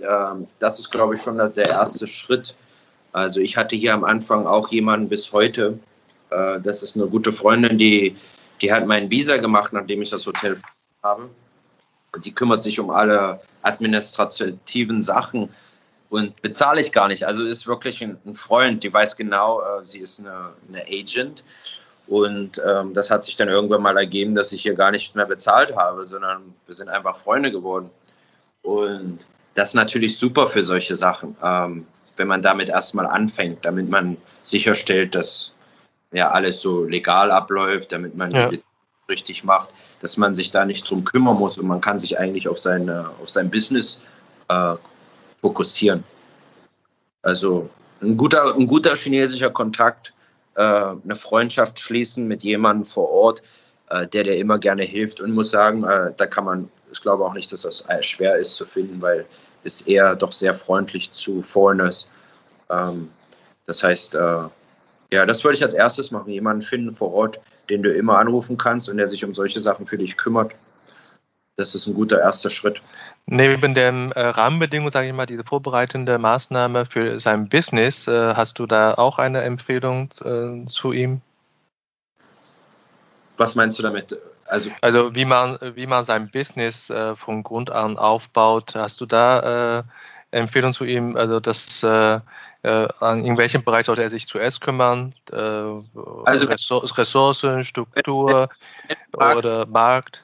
[0.00, 2.56] Ähm, das ist, glaube ich, schon der erste Schritt.
[3.12, 5.78] Also ich hatte hier am Anfang auch jemanden bis heute.
[6.30, 8.16] Äh, das ist eine gute Freundin, die,
[8.60, 10.58] die hat mein Visa gemacht, nachdem ich das Hotel
[11.02, 11.28] habe.
[12.24, 15.48] Die kümmert sich um alle administrativen Sachen
[16.10, 17.24] und bezahle ich gar nicht.
[17.24, 21.42] Also ist wirklich ein, ein Freund, die weiß genau, äh, sie ist eine, eine Agent.
[22.12, 25.24] Und ähm, das hat sich dann irgendwann mal ergeben, dass ich hier gar nicht mehr
[25.24, 27.88] bezahlt habe, sondern wir sind einfach Freunde geworden.
[28.60, 29.20] Und
[29.54, 31.86] das ist natürlich super für solche Sachen, ähm,
[32.18, 35.54] wenn man damit erstmal anfängt, damit man sicherstellt, dass
[36.12, 38.50] ja alles so legal abläuft, damit man ja.
[39.08, 39.70] richtig macht,
[40.02, 43.08] dass man sich da nicht drum kümmern muss und man kann sich eigentlich auf, seine,
[43.22, 44.02] auf sein Business
[44.48, 44.74] äh,
[45.40, 46.04] fokussieren.
[47.22, 47.70] Also
[48.02, 50.21] ein guter, ein guter chinesischer Kontakt, äh,
[50.60, 53.42] eine Freundschaft schließen mit jemandem vor Ort,
[53.88, 57.24] äh, der dir immer gerne hilft und muss sagen, äh, da kann man, ich glaube
[57.24, 59.26] auch nicht, dass das schwer ist zu finden, weil
[59.64, 62.08] es eher doch sehr freundlich zu Foreigners.
[62.70, 63.10] Ähm,
[63.66, 64.44] das heißt, äh,
[65.12, 67.38] ja, das würde ich als erstes machen, jemanden finden vor Ort,
[67.68, 70.52] den du immer anrufen kannst und der sich um solche Sachen für dich kümmert.
[71.56, 72.80] Das ist ein guter erster Schritt.
[73.26, 78.58] Neben den äh, Rahmenbedingungen, sage ich mal, diese vorbereitende Maßnahme für sein Business, äh, hast
[78.58, 81.20] du da auch eine Empfehlung äh, zu ihm?
[83.36, 84.18] Was meinst du damit?
[84.46, 89.06] Also, also wie man wie man sein Business äh, von Grund an aufbaut, hast du
[89.06, 89.82] da äh,
[90.30, 91.16] Empfehlung zu ihm?
[91.16, 92.20] Also das äh,
[92.64, 95.12] in welchem Bereich sollte er sich zuerst kümmern?
[95.32, 98.48] also Ressourcen, Struktur
[99.14, 100.22] oder Markt?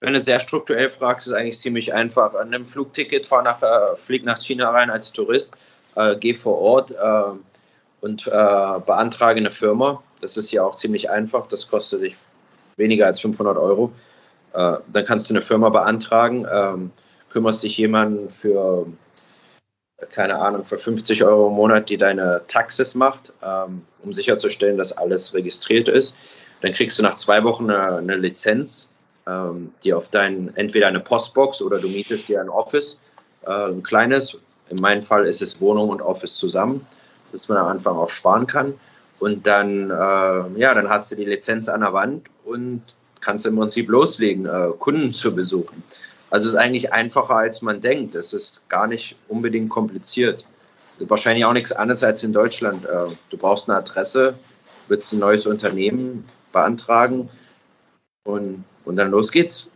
[0.00, 2.34] Wenn du sehr strukturell fragst, ist eigentlich ziemlich einfach.
[2.34, 5.56] An einem Flugticket, fahr nach, äh, flieg nach China rein als Tourist,
[5.94, 7.32] äh, geh vor Ort äh,
[8.00, 10.02] und äh, beantrage eine Firma.
[10.22, 11.46] Das ist hier auch ziemlich einfach.
[11.46, 12.16] Das kostet dich
[12.76, 13.92] weniger als 500 Euro.
[14.54, 16.92] Äh, dann kannst du eine Firma beantragen, ähm,
[17.28, 18.86] kümmerst dich jemanden für,
[20.10, 24.92] keine Ahnung, für 50 Euro im Monat, die deine Taxes macht, ähm, um sicherzustellen, dass
[24.92, 26.16] alles registriert ist.
[26.62, 28.88] Dann kriegst du nach zwei Wochen eine, eine Lizenz
[29.26, 33.00] ähm, die auf dein, entweder eine Postbox oder du mietest dir ein Office,
[33.42, 34.36] äh, ein kleines.
[34.68, 36.86] In meinem Fall ist es Wohnung und Office zusammen,
[37.32, 38.74] dass man am Anfang auch sparen kann.
[39.18, 42.82] Und dann, äh, ja, dann hast du die Lizenz an der Wand und
[43.20, 45.82] kannst im Prinzip loslegen, äh, Kunden zu besuchen.
[46.30, 48.14] Also es ist eigentlich einfacher, als man denkt.
[48.14, 50.44] Es ist gar nicht unbedingt kompliziert.
[50.98, 52.86] Wahrscheinlich auch nichts anderes als in Deutschland.
[52.86, 54.34] Äh, du brauchst eine Adresse,
[54.88, 57.28] willst ein neues Unternehmen beantragen
[58.24, 59.70] und und dann los geht's.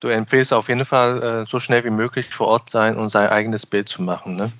[0.00, 3.30] Du empfehlst auf jeden Fall, äh, so schnell wie möglich vor Ort sein und sein
[3.30, 4.36] eigenes Bild zu machen.
[4.36, 4.52] Ne?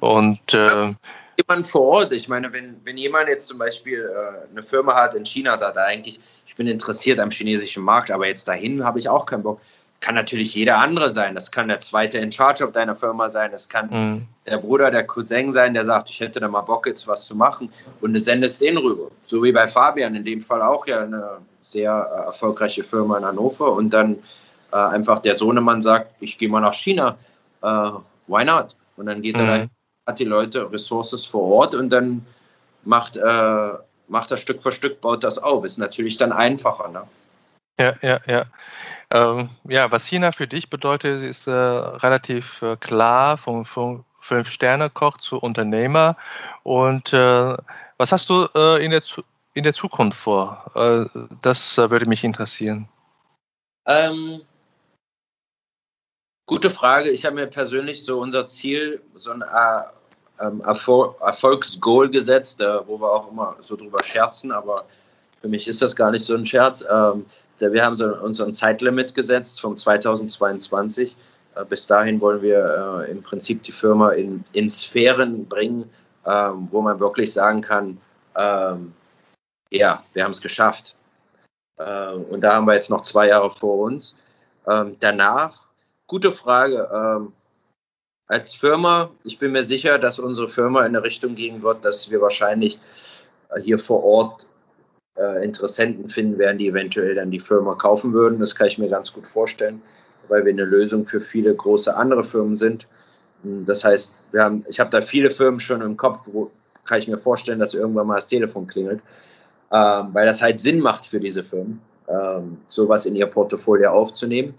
[0.00, 0.94] Und äh,
[1.36, 5.14] jemand vor Ort, ich meine, wenn, wenn jemand jetzt zum Beispiel äh, eine Firma hat
[5.14, 8.98] in China, sagt er eigentlich, ich bin interessiert am chinesischen Markt, aber jetzt dahin habe
[8.98, 9.60] ich auch keinen Bock.
[10.04, 11.34] Kann natürlich jeder andere sein.
[11.34, 13.50] Das kann der zweite in Charge auf deiner Firma sein.
[13.52, 14.26] Das kann mhm.
[14.44, 17.34] der Bruder, der Cousin sein, der sagt, ich hätte da mal Bock, jetzt was zu
[17.34, 17.72] machen.
[18.02, 19.10] Und du sendest den rüber.
[19.22, 23.24] So wie bei Fabian, in dem Fall auch ja eine sehr äh, erfolgreiche Firma in
[23.24, 24.16] Hannover und dann
[24.72, 27.16] äh, einfach der Sohnemann sagt, ich gehe mal nach China,
[27.62, 27.66] äh,
[28.26, 28.76] why not?
[28.98, 29.48] Und dann geht mhm.
[29.48, 29.66] er da,
[30.06, 32.26] hat die Leute Ressources vor Ort und dann
[32.84, 33.68] macht, äh,
[34.08, 35.64] macht er Stück für Stück, baut das auf.
[35.64, 36.88] Ist natürlich dann einfacher.
[36.88, 37.04] Ne?
[37.80, 38.44] Ja, ja, ja.
[39.14, 43.64] Ähm, ja, was China für dich bedeutet, ist äh, relativ äh, klar, vom,
[44.20, 46.16] Fünf-Sterne-Koch zu Unternehmer.
[46.62, 47.56] Und äh,
[47.98, 49.30] was hast du äh, in der Zukunft?
[49.54, 50.72] in der Zukunft vor?
[50.74, 52.88] Äh, das äh, würde mich interessieren.
[53.86, 54.42] Ähm,
[56.46, 57.10] gute Frage.
[57.10, 63.00] Ich habe mir persönlich so unser Ziel, so ein äh, ähm, Erfol Erfolgsgoal gesetzt, wo
[63.00, 64.86] wir auch immer so drüber scherzen, aber
[65.40, 66.84] für mich ist das gar nicht so ein Scherz.
[66.90, 67.26] Ähm,
[67.58, 71.16] wir haben so uns Zeitlimit gesetzt vom 2022.
[71.68, 75.88] bis dahin wollen wir im Prinzip die Firma in, in Sphären bringen,
[76.26, 77.98] ähm, wo man wirklich sagen kann,
[79.70, 80.96] ja, wir haben es geschafft.
[81.76, 84.16] Äh, und da haben wir jetzt noch zwei Jahre vor uns.
[84.66, 85.68] Ähm, danach,
[86.06, 86.88] gute Frage.
[86.92, 87.32] Ähm,
[88.26, 92.10] als Firma, ich bin mir sicher, dass unsere Firma in eine Richtung gehen wird, dass
[92.10, 92.78] wir wahrscheinlich
[93.50, 94.46] äh, hier vor Ort
[95.16, 98.40] äh, Interessenten finden werden, die eventuell dann die Firma kaufen würden.
[98.40, 99.82] Das kann ich mir ganz gut vorstellen,
[100.28, 102.86] weil wir eine Lösung für viele große andere Firmen sind.
[103.42, 106.50] Das heißt, wir haben, ich habe da viele Firmen schon im Kopf, wo
[106.84, 109.00] kann ich mir vorstellen, dass irgendwann mal das Telefon klingelt
[109.74, 111.80] ähm, weil das halt Sinn macht für diese Firmen.
[112.06, 114.54] ähm, sowas in ihr Portfolio aufzunehmen.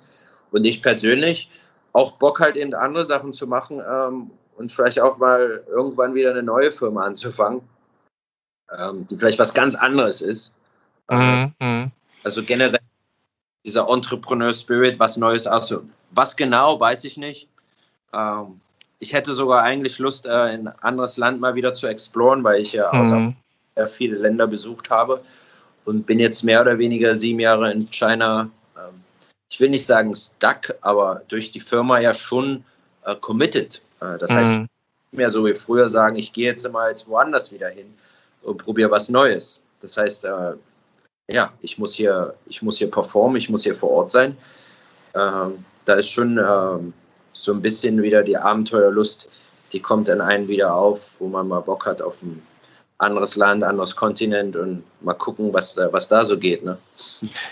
[0.52, 1.52] Und ich persönlich
[1.94, 6.32] auch Bock halt eben andere Sachen zu machen ähm, und vielleicht auch mal irgendwann wieder
[6.32, 7.62] eine neue Firma anzufangen,
[8.78, 10.54] ähm, die vielleicht was ganz anderes ist.
[11.10, 11.54] Mhm.
[11.60, 11.92] mhm.
[12.24, 12.80] Also generell
[13.66, 15.48] dieser Entrepreneur Spirit, was Neues.
[15.48, 17.48] Also was genau, weiß ich nicht.
[18.14, 18.60] Ähm,
[19.00, 22.74] ich hätte sogar eigentlich Lust, äh, ein anderes Land mal wieder zu exploren, weil ich
[22.74, 23.36] ja mhm.
[23.76, 25.22] auch viele Länder besucht habe
[25.84, 28.50] und bin jetzt mehr oder weniger sieben Jahre in China.
[28.76, 29.04] Ähm,
[29.50, 32.64] ich will nicht sagen stuck, aber durch die Firma ja schon
[33.04, 33.82] äh, committed.
[34.00, 34.36] Äh, das mhm.
[34.36, 34.70] heißt, nicht
[35.12, 37.94] mehr so wie früher sagen, ich gehe jetzt mal jetzt woanders wieder hin
[38.46, 39.62] und probiere was Neues.
[39.82, 40.54] Das heißt, äh,
[41.28, 44.38] ja, ich muss hier, ich muss hier performen, ich muss hier vor Ort sein.
[45.14, 46.94] Ähm, da ist schon ähm,
[47.34, 49.30] so ein bisschen wieder die Abenteuerlust,
[49.72, 52.42] die kommt dann einen wieder auf, wo man mal Bock hat auf ein
[52.98, 56.64] anderes Land, anderes Kontinent und mal gucken, was, was da so geht.
[56.64, 56.78] Ne?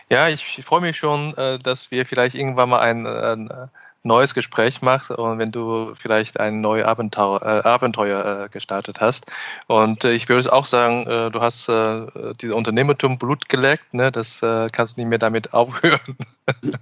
[0.10, 3.68] Ja, ich freue mich schon, äh, dass wir vielleicht irgendwann mal ein, ein äh,
[4.04, 9.32] neues Gespräch machst und wenn du vielleicht ein neues Abenteuer, äh, Abenteuer äh, gestartet hast.
[9.68, 12.06] Und äh, ich würde auch sagen, äh, du hast äh,
[12.42, 14.12] dieses Unternehmertum Blut geleckt, ne?
[14.12, 16.18] das äh, kannst du nicht mehr damit aufhören.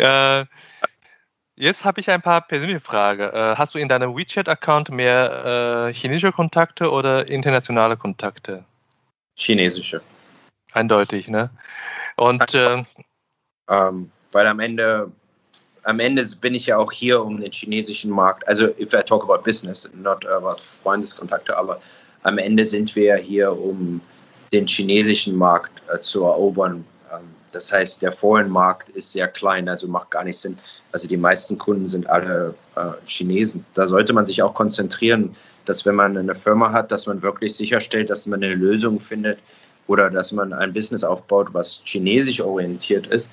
[0.00, 0.44] Ja.
[1.56, 3.30] jetzt habe ich ein paar persönliche Fragen.
[3.58, 8.64] hast du in deinem WeChat-Account mehr chinesische Kontakte oder internationale Kontakte?
[9.36, 10.00] Chinesische.
[10.72, 11.50] Eindeutig, ne?
[12.16, 12.86] Und ähm,
[14.32, 15.12] weil am Ende
[15.84, 19.22] am Ende bin ich ja auch hier, um den chinesischen Markt, also if I talk
[19.24, 21.80] about business, not about Freundeskontakte, aber
[22.22, 24.00] am Ende sind wir hier, um
[24.52, 26.84] den chinesischen Markt äh, zu erobern.
[27.12, 27.20] Ähm,
[27.52, 30.58] das heißt, der Foreign-Markt ist sehr klein, also macht gar nicht Sinn.
[30.92, 33.64] Also die meisten Kunden sind alle äh, Chinesen.
[33.74, 37.54] Da sollte man sich auch konzentrieren, dass wenn man eine Firma hat, dass man wirklich
[37.54, 39.38] sicherstellt, dass man eine Lösung findet
[39.86, 43.30] oder dass man ein Business aufbaut, was chinesisch orientiert ist.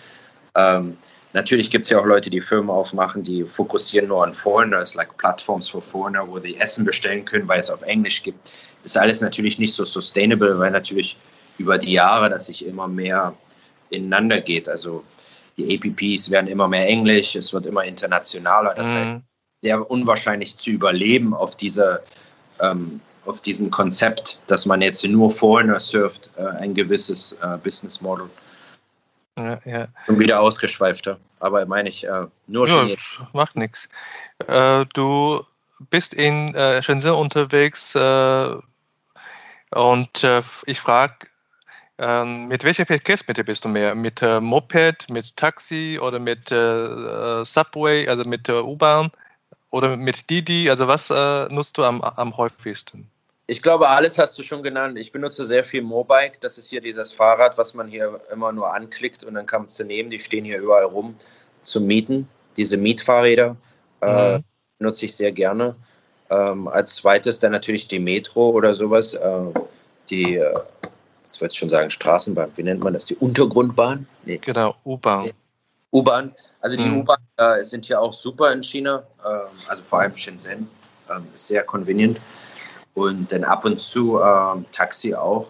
[0.55, 0.97] Ähm,
[1.35, 5.17] Natürlich gibt es ja auch Leute, die Firmen aufmachen, die fokussieren nur an Foreigners, like
[5.17, 8.53] Plattforms for Foreigner, wo die Essen bestellen können, weil es auf Englisch gibt.
[8.85, 11.17] Ist alles natürlich nicht so sustainable, weil natürlich
[11.57, 13.33] über die Jahre das sich immer mehr
[13.89, 14.69] ineinander geht.
[14.69, 15.03] Also
[15.57, 18.73] die APPs werden immer mehr Englisch, es wird immer internationaler.
[18.73, 18.93] Das mhm.
[18.93, 19.19] heißt,
[19.61, 21.99] sehr unwahrscheinlich zu überleben auf dieser
[22.61, 27.99] ähm, auf diesem Konzept, dass man jetzt nur Foreigner surft, äh, ein gewisses äh, Business
[27.99, 28.29] Model.
[29.37, 29.87] Ja, ja.
[30.07, 31.19] Und wieder ausgeschweifter.
[31.39, 32.95] Aber meine ich, äh, nur ja,
[33.33, 33.89] Macht nichts.
[34.47, 35.43] Äh, du
[35.89, 38.55] bist in äh, Shenzhen unterwegs äh,
[39.71, 41.27] und äh, ich frage,
[41.97, 43.95] ähm, mit welcher Verkehrsmittel bist du mehr?
[43.95, 49.11] Mit äh, Moped, mit Taxi oder mit Subway, also mit U-Bahn
[49.69, 50.69] oder mit Didi?
[50.69, 51.09] Also was
[51.51, 53.09] nutzt du am, am häufigsten?
[53.47, 54.97] Ich glaube, alles hast du schon genannt.
[54.97, 56.37] Ich benutze sehr viel Mobike.
[56.41, 59.83] Das ist hier dieses Fahrrad, was man hier immer nur anklickt und dann kannst du
[59.83, 60.09] nehmen.
[60.09, 61.15] Die stehen hier überall rum
[61.63, 62.27] zum Mieten.
[62.57, 63.55] Diese Mietfahrräder
[64.01, 64.43] äh, mhm.
[64.79, 65.75] nutze ich sehr gerne.
[66.31, 69.13] Ähm, als zweites dann natürlich die Metro oder sowas.
[69.13, 69.41] Äh,
[70.09, 70.53] die, äh,
[71.25, 72.51] jetzt wollte ich schon sagen, Straßenbahn.
[72.55, 73.05] Wie nennt man das?
[73.05, 74.07] Die Untergrundbahn?
[74.23, 74.37] Nee.
[74.37, 75.29] Genau, U-Bahn.
[75.91, 76.33] U-Bahn.
[76.61, 77.01] Also die mhm.
[77.01, 79.03] U-Bahn äh, sind hier auch super in China.
[79.23, 80.67] Ähm, also vor allem Shenzhen.
[81.11, 82.19] Ähm, ist sehr convenient.
[82.95, 85.47] Und dann ab und zu ähm, Taxi auch.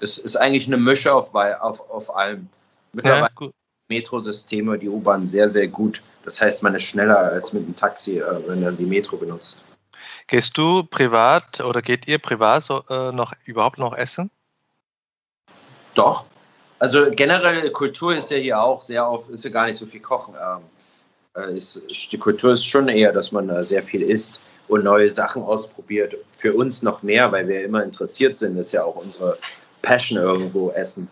[0.00, 2.48] Es ist eigentlich eine Mische auf, auf, auf allem.
[2.92, 3.48] Mittlerweile ja,
[3.88, 6.02] Metrosysteme, die U-Bahn sehr, sehr gut.
[6.24, 9.58] Das heißt, man ist schneller als mit einem Taxi, äh, wenn man die Metro benutzt.
[10.26, 14.30] Gehst du privat oder geht ihr privat so, äh, noch überhaupt noch essen?
[15.94, 16.26] Doch.
[16.78, 20.00] Also generell Kultur ist ja hier auch sehr auf, ist ja gar nicht so viel
[20.00, 20.34] Kochen.
[20.34, 20.79] Ähm, äh,
[21.44, 21.82] ist,
[22.12, 26.16] die Kultur ist schon eher, dass man äh, sehr viel isst und neue Sachen ausprobiert.
[26.36, 29.36] Für uns noch mehr, weil wir immer interessiert sind, ist ja auch unsere
[29.82, 31.08] Passion irgendwo essen.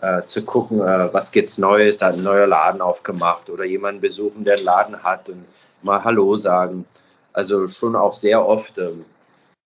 [0.00, 4.00] Äh, zu gucken, äh, was gibt's Neues, da hat ein neuer Laden aufgemacht oder jemanden
[4.00, 5.44] besuchen, der einen Laden hat und
[5.82, 6.84] mal Hallo sagen.
[7.32, 9.04] Also schon auch sehr oft, ähm,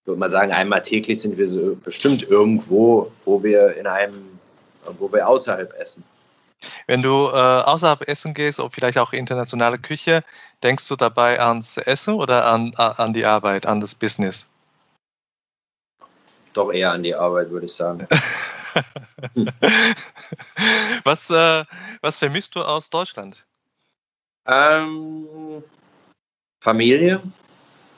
[0.05, 4.39] würde man sagen, einmal täglich sind wir so bestimmt irgendwo, wo wir in einem,
[4.99, 6.03] wo wir außerhalb essen.
[6.87, 10.25] Wenn du äh, außerhalb essen gehst oder vielleicht auch internationale Küche,
[10.63, 14.47] denkst du dabei ans Essen oder an, an die Arbeit, an das Business?
[16.53, 18.07] Doch eher an die Arbeit, würde ich sagen.
[21.05, 21.65] was, äh,
[22.01, 23.45] was vermisst du aus Deutschland?
[24.47, 25.63] Ähm,
[26.63, 27.23] Familie,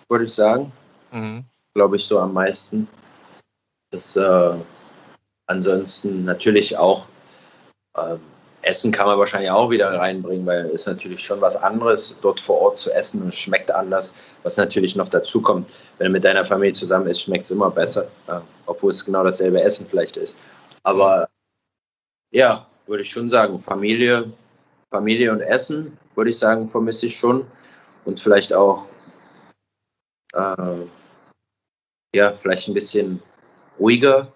[0.08, 0.72] würde ich sagen.
[1.10, 1.44] Mhm.
[1.74, 2.86] Glaube ich so am meisten.
[3.90, 4.54] Das, äh,
[5.46, 7.08] ansonsten natürlich auch
[7.96, 8.20] ähm,
[8.66, 12.60] Essen kann man wahrscheinlich auch wieder reinbringen, weil es natürlich schon was anderes, dort vor
[12.60, 14.14] Ort zu essen und es schmeckt anders.
[14.42, 17.70] Was natürlich noch dazu kommt, wenn du mit deiner Familie zusammen isst, schmeckt es immer
[17.70, 18.08] besser,
[18.66, 20.38] obwohl es genau dasselbe Essen vielleicht ist.
[20.82, 21.28] Aber
[22.30, 23.60] Ja, würde ich schon sagen.
[23.60, 24.32] Familie,
[24.90, 27.46] Familie und Essen, würde ich sagen, vermisse ich schon.
[28.04, 28.88] Und vielleicht auch,
[30.32, 30.86] äh,
[32.14, 33.22] ja, vielleicht ein bisschen
[33.78, 34.32] ruhiger.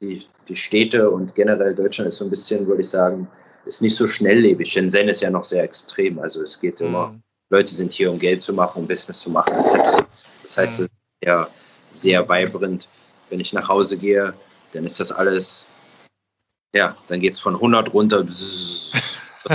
[0.00, 3.28] Die, die Städte und generell Deutschland ist so ein bisschen, würde ich sagen,
[3.66, 4.72] ist nicht so schnelllebig.
[4.72, 6.18] Shenzhen ist ja noch sehr extrem.
[6.18, 7.22] Also es geht immer, mhm.
[7.50, 10.06] Leute sind hier, um Geld zu machen, um Business zu machen, etc.
[10.42, 10.86] Das heißt, mhm.
[10.86, 11.48] es ist ja
[11.90, 12.88] sehr vibrant.
[13.30, 14.34] Wenn ich nach Hause gehe,
[14.72, 15.68] dann ist das alles,
[16.74, 18.26] ja, dann geht es von 100 runter,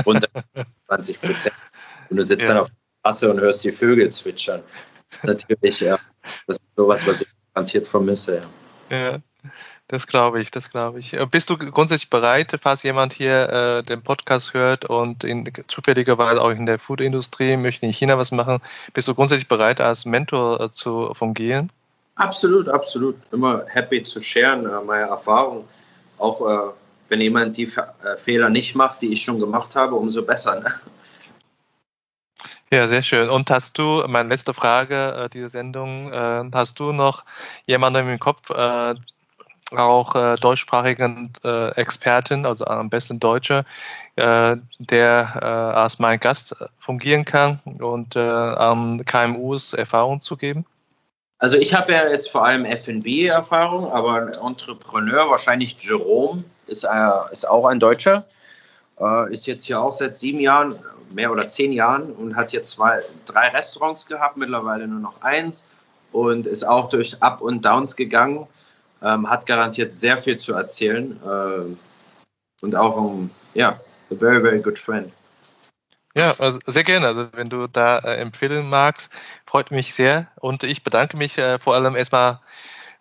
[0.06, 0.28] runter
[0.88, 1.56] 20 Prozent.
[2.10, 2.50] Und du sitzt ja.
[2.50, 4.62] dann auf der Straße und hörst die Vögel zwitschern.
[5.24, 6.00] Natürlich, ja.
[6.48, 8.44] Das ist sowas, was ich garantiert vermisse.
[8.89, 8.98] Ja.
[8.98, 9.20] ja.
[9.88, 11.14] Das glaube ich, das glaube ich.
[11.14, 16.42] Äh, bist du grundsätzlich bereit, falls jemand hier äh, den Podcast hört und in, zufälligerweise
[16.42, 18.60] auch in der Foodindustrie möchte in China was machen,
[18.94, 21.72] bist du grundsätzlich bereit, als Mentor äh, zu fungieren?
[22.16, 23.16] Absolut, absolut.
[23.32, 25.68] Immer happy zu sharen, äh, meine Erfahrung.
[26.18, 26.72] Auch äh,
[27.10, 30.62] wenn jemand die äh, Fehler nicht macht, die ich schon gemacht habe, umso besser.
[30.62, 30.74] Ne?
[32.72, 33.30] Ja, sehr schön.
[33.30, 37.24] Und hast du, meine letzte Frage äh, dieser Sendung, äh, hast du noch
[37.68, 38.96] jemanden im Kopf, äh,
[39.76, 43.66] auch äh, deutschsprachigen äh, Experten, also am besten Deutsche,
[44.16, 50.66] äh, der äh, als mein Gast fungieren kann und äh, am KMUs Erfahrung zu geben?
[51.40, 57.32] Also ich habe ja jetzt vor allem F&B-Erfahrung, aber ein Entrepreneur, wahrscheinlich Jerome, ist, äh,
[57.32, 58.26] ist auch ein Deutscher,
[59.32, 60.76] ist jetzt hier auch seit sieben Jahren,
[61.12, 65.66] mehr oder zehn Jahren und hat jetzt zwei, drei Restaurants gehabt, mittlerweile nur noch eins
[66.12, 68.48] und ist auch durch Up und Downs gegangen
[69.04, 73.80] ähm, hat garantiert sehr viel zu erzählen äh, und auch um, ja,
[74.10, 75.12] a very, very good friend.
[76.16, 77.08] Ja, also sehr gerne.
[77.08, 79.12] Also wenn du da äh, empfehlen magst,
[79.45, 80.28] freut mich sehr.
[80.39, 82.39] Und ich bedanke mich äh, vor allem erstmal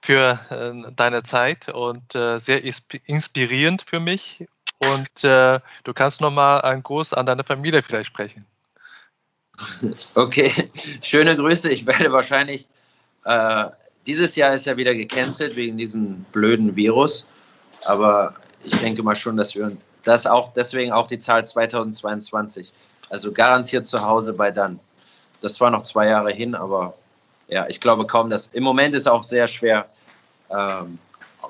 [0.00, 4.46] für äh, deine Zeit und äh, sehr inspirierend für mich.
[4.78, 8.46] Und äh, du kannst nochmal einen Gruß an deine Familie vielleicht sprechen.
[10.14, 10.50] Okay,
[11.02, 11.70] schöne Grüße.
[11.70, 12.66] Ich werde wahrscheinlich
[13.24, 13.66] äh,
[14.06, 17.26] dieses Jahr ist ja wieder gecancelt wegen diesem blöden Virus.
[17.84, 18.34] Aber
[18.64, 22.72] ich denke mal schon, dass wir das auch, deswegen auch die Zahl 2022.
[23.08, 24.80] Also garantiert zu Hause bei dann.
[25.40, 26.94] Das war noch zwei Jahre hin, aber
[27.48, 29.86] ja, ich glaube kaum, dass im Moment ist auch sehr schwer
[30.50, 30.98] ähm,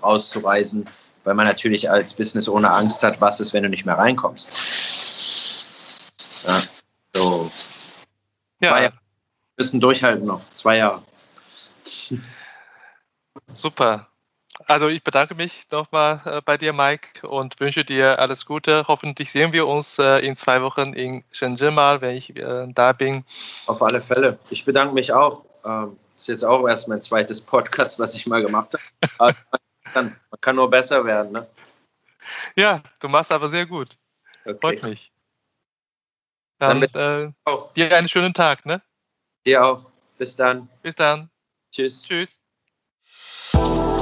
[0.00, 0.86] auszureisen,
[1.24, 4.50] weil man natürlich als Business ohne Angst hat, was ist, wenn du nicht mehr reinkommst.
[6.48, 6.62] Ja,
[7.14, 7.50] so.
[8.61, 8.80] Ja.
[8.80, 8.92] Wir
[9.57, 11.03] müssen durchhalten noch, zwei Jahre.
[13.55, 14.09] Super.
[14.66, 18.84] Also ich bedanke mich nochmal äh, bei dir, Mike, und wünsche dir alles Gute.
[18.86, 22.92] Hoffentlich sehen wir uns äh, in zwei Wochen in Shenzhen mal, wenn ich äh, da
[22.92, 23.24] bin.
[23.66, 24.38] Auf alle Fälle.
[24.50, 25.44] Ich bedanke mich auch.
[25.64, 28.82] Ähm, ist jetzt auch erst mein zweites Podcast, was ich mal gemacht habe.
[29.18, 31.32] man, kann, man kann nur besser werden.
[31.32, 31.46] Ne?
[32.57, 33.96] Ja, du machst aber sehr gut.
[34.44, 34.59] Okay.
[34.61, 35.12] Freut mich.
[36.59, 38.66] Dann, Dann äh, dir einen schönen Tag.
[38.66, 38.82] Ne?
[39.44, 39.90] Dir auch.
[40.18, 40.68] Bis dann.
[40.82, 41.30] Bis dann.
[41.72, 42.03] Tschüss.
[42.03, 42.40] Tschüss.
[43.64, 44.01] Thank you.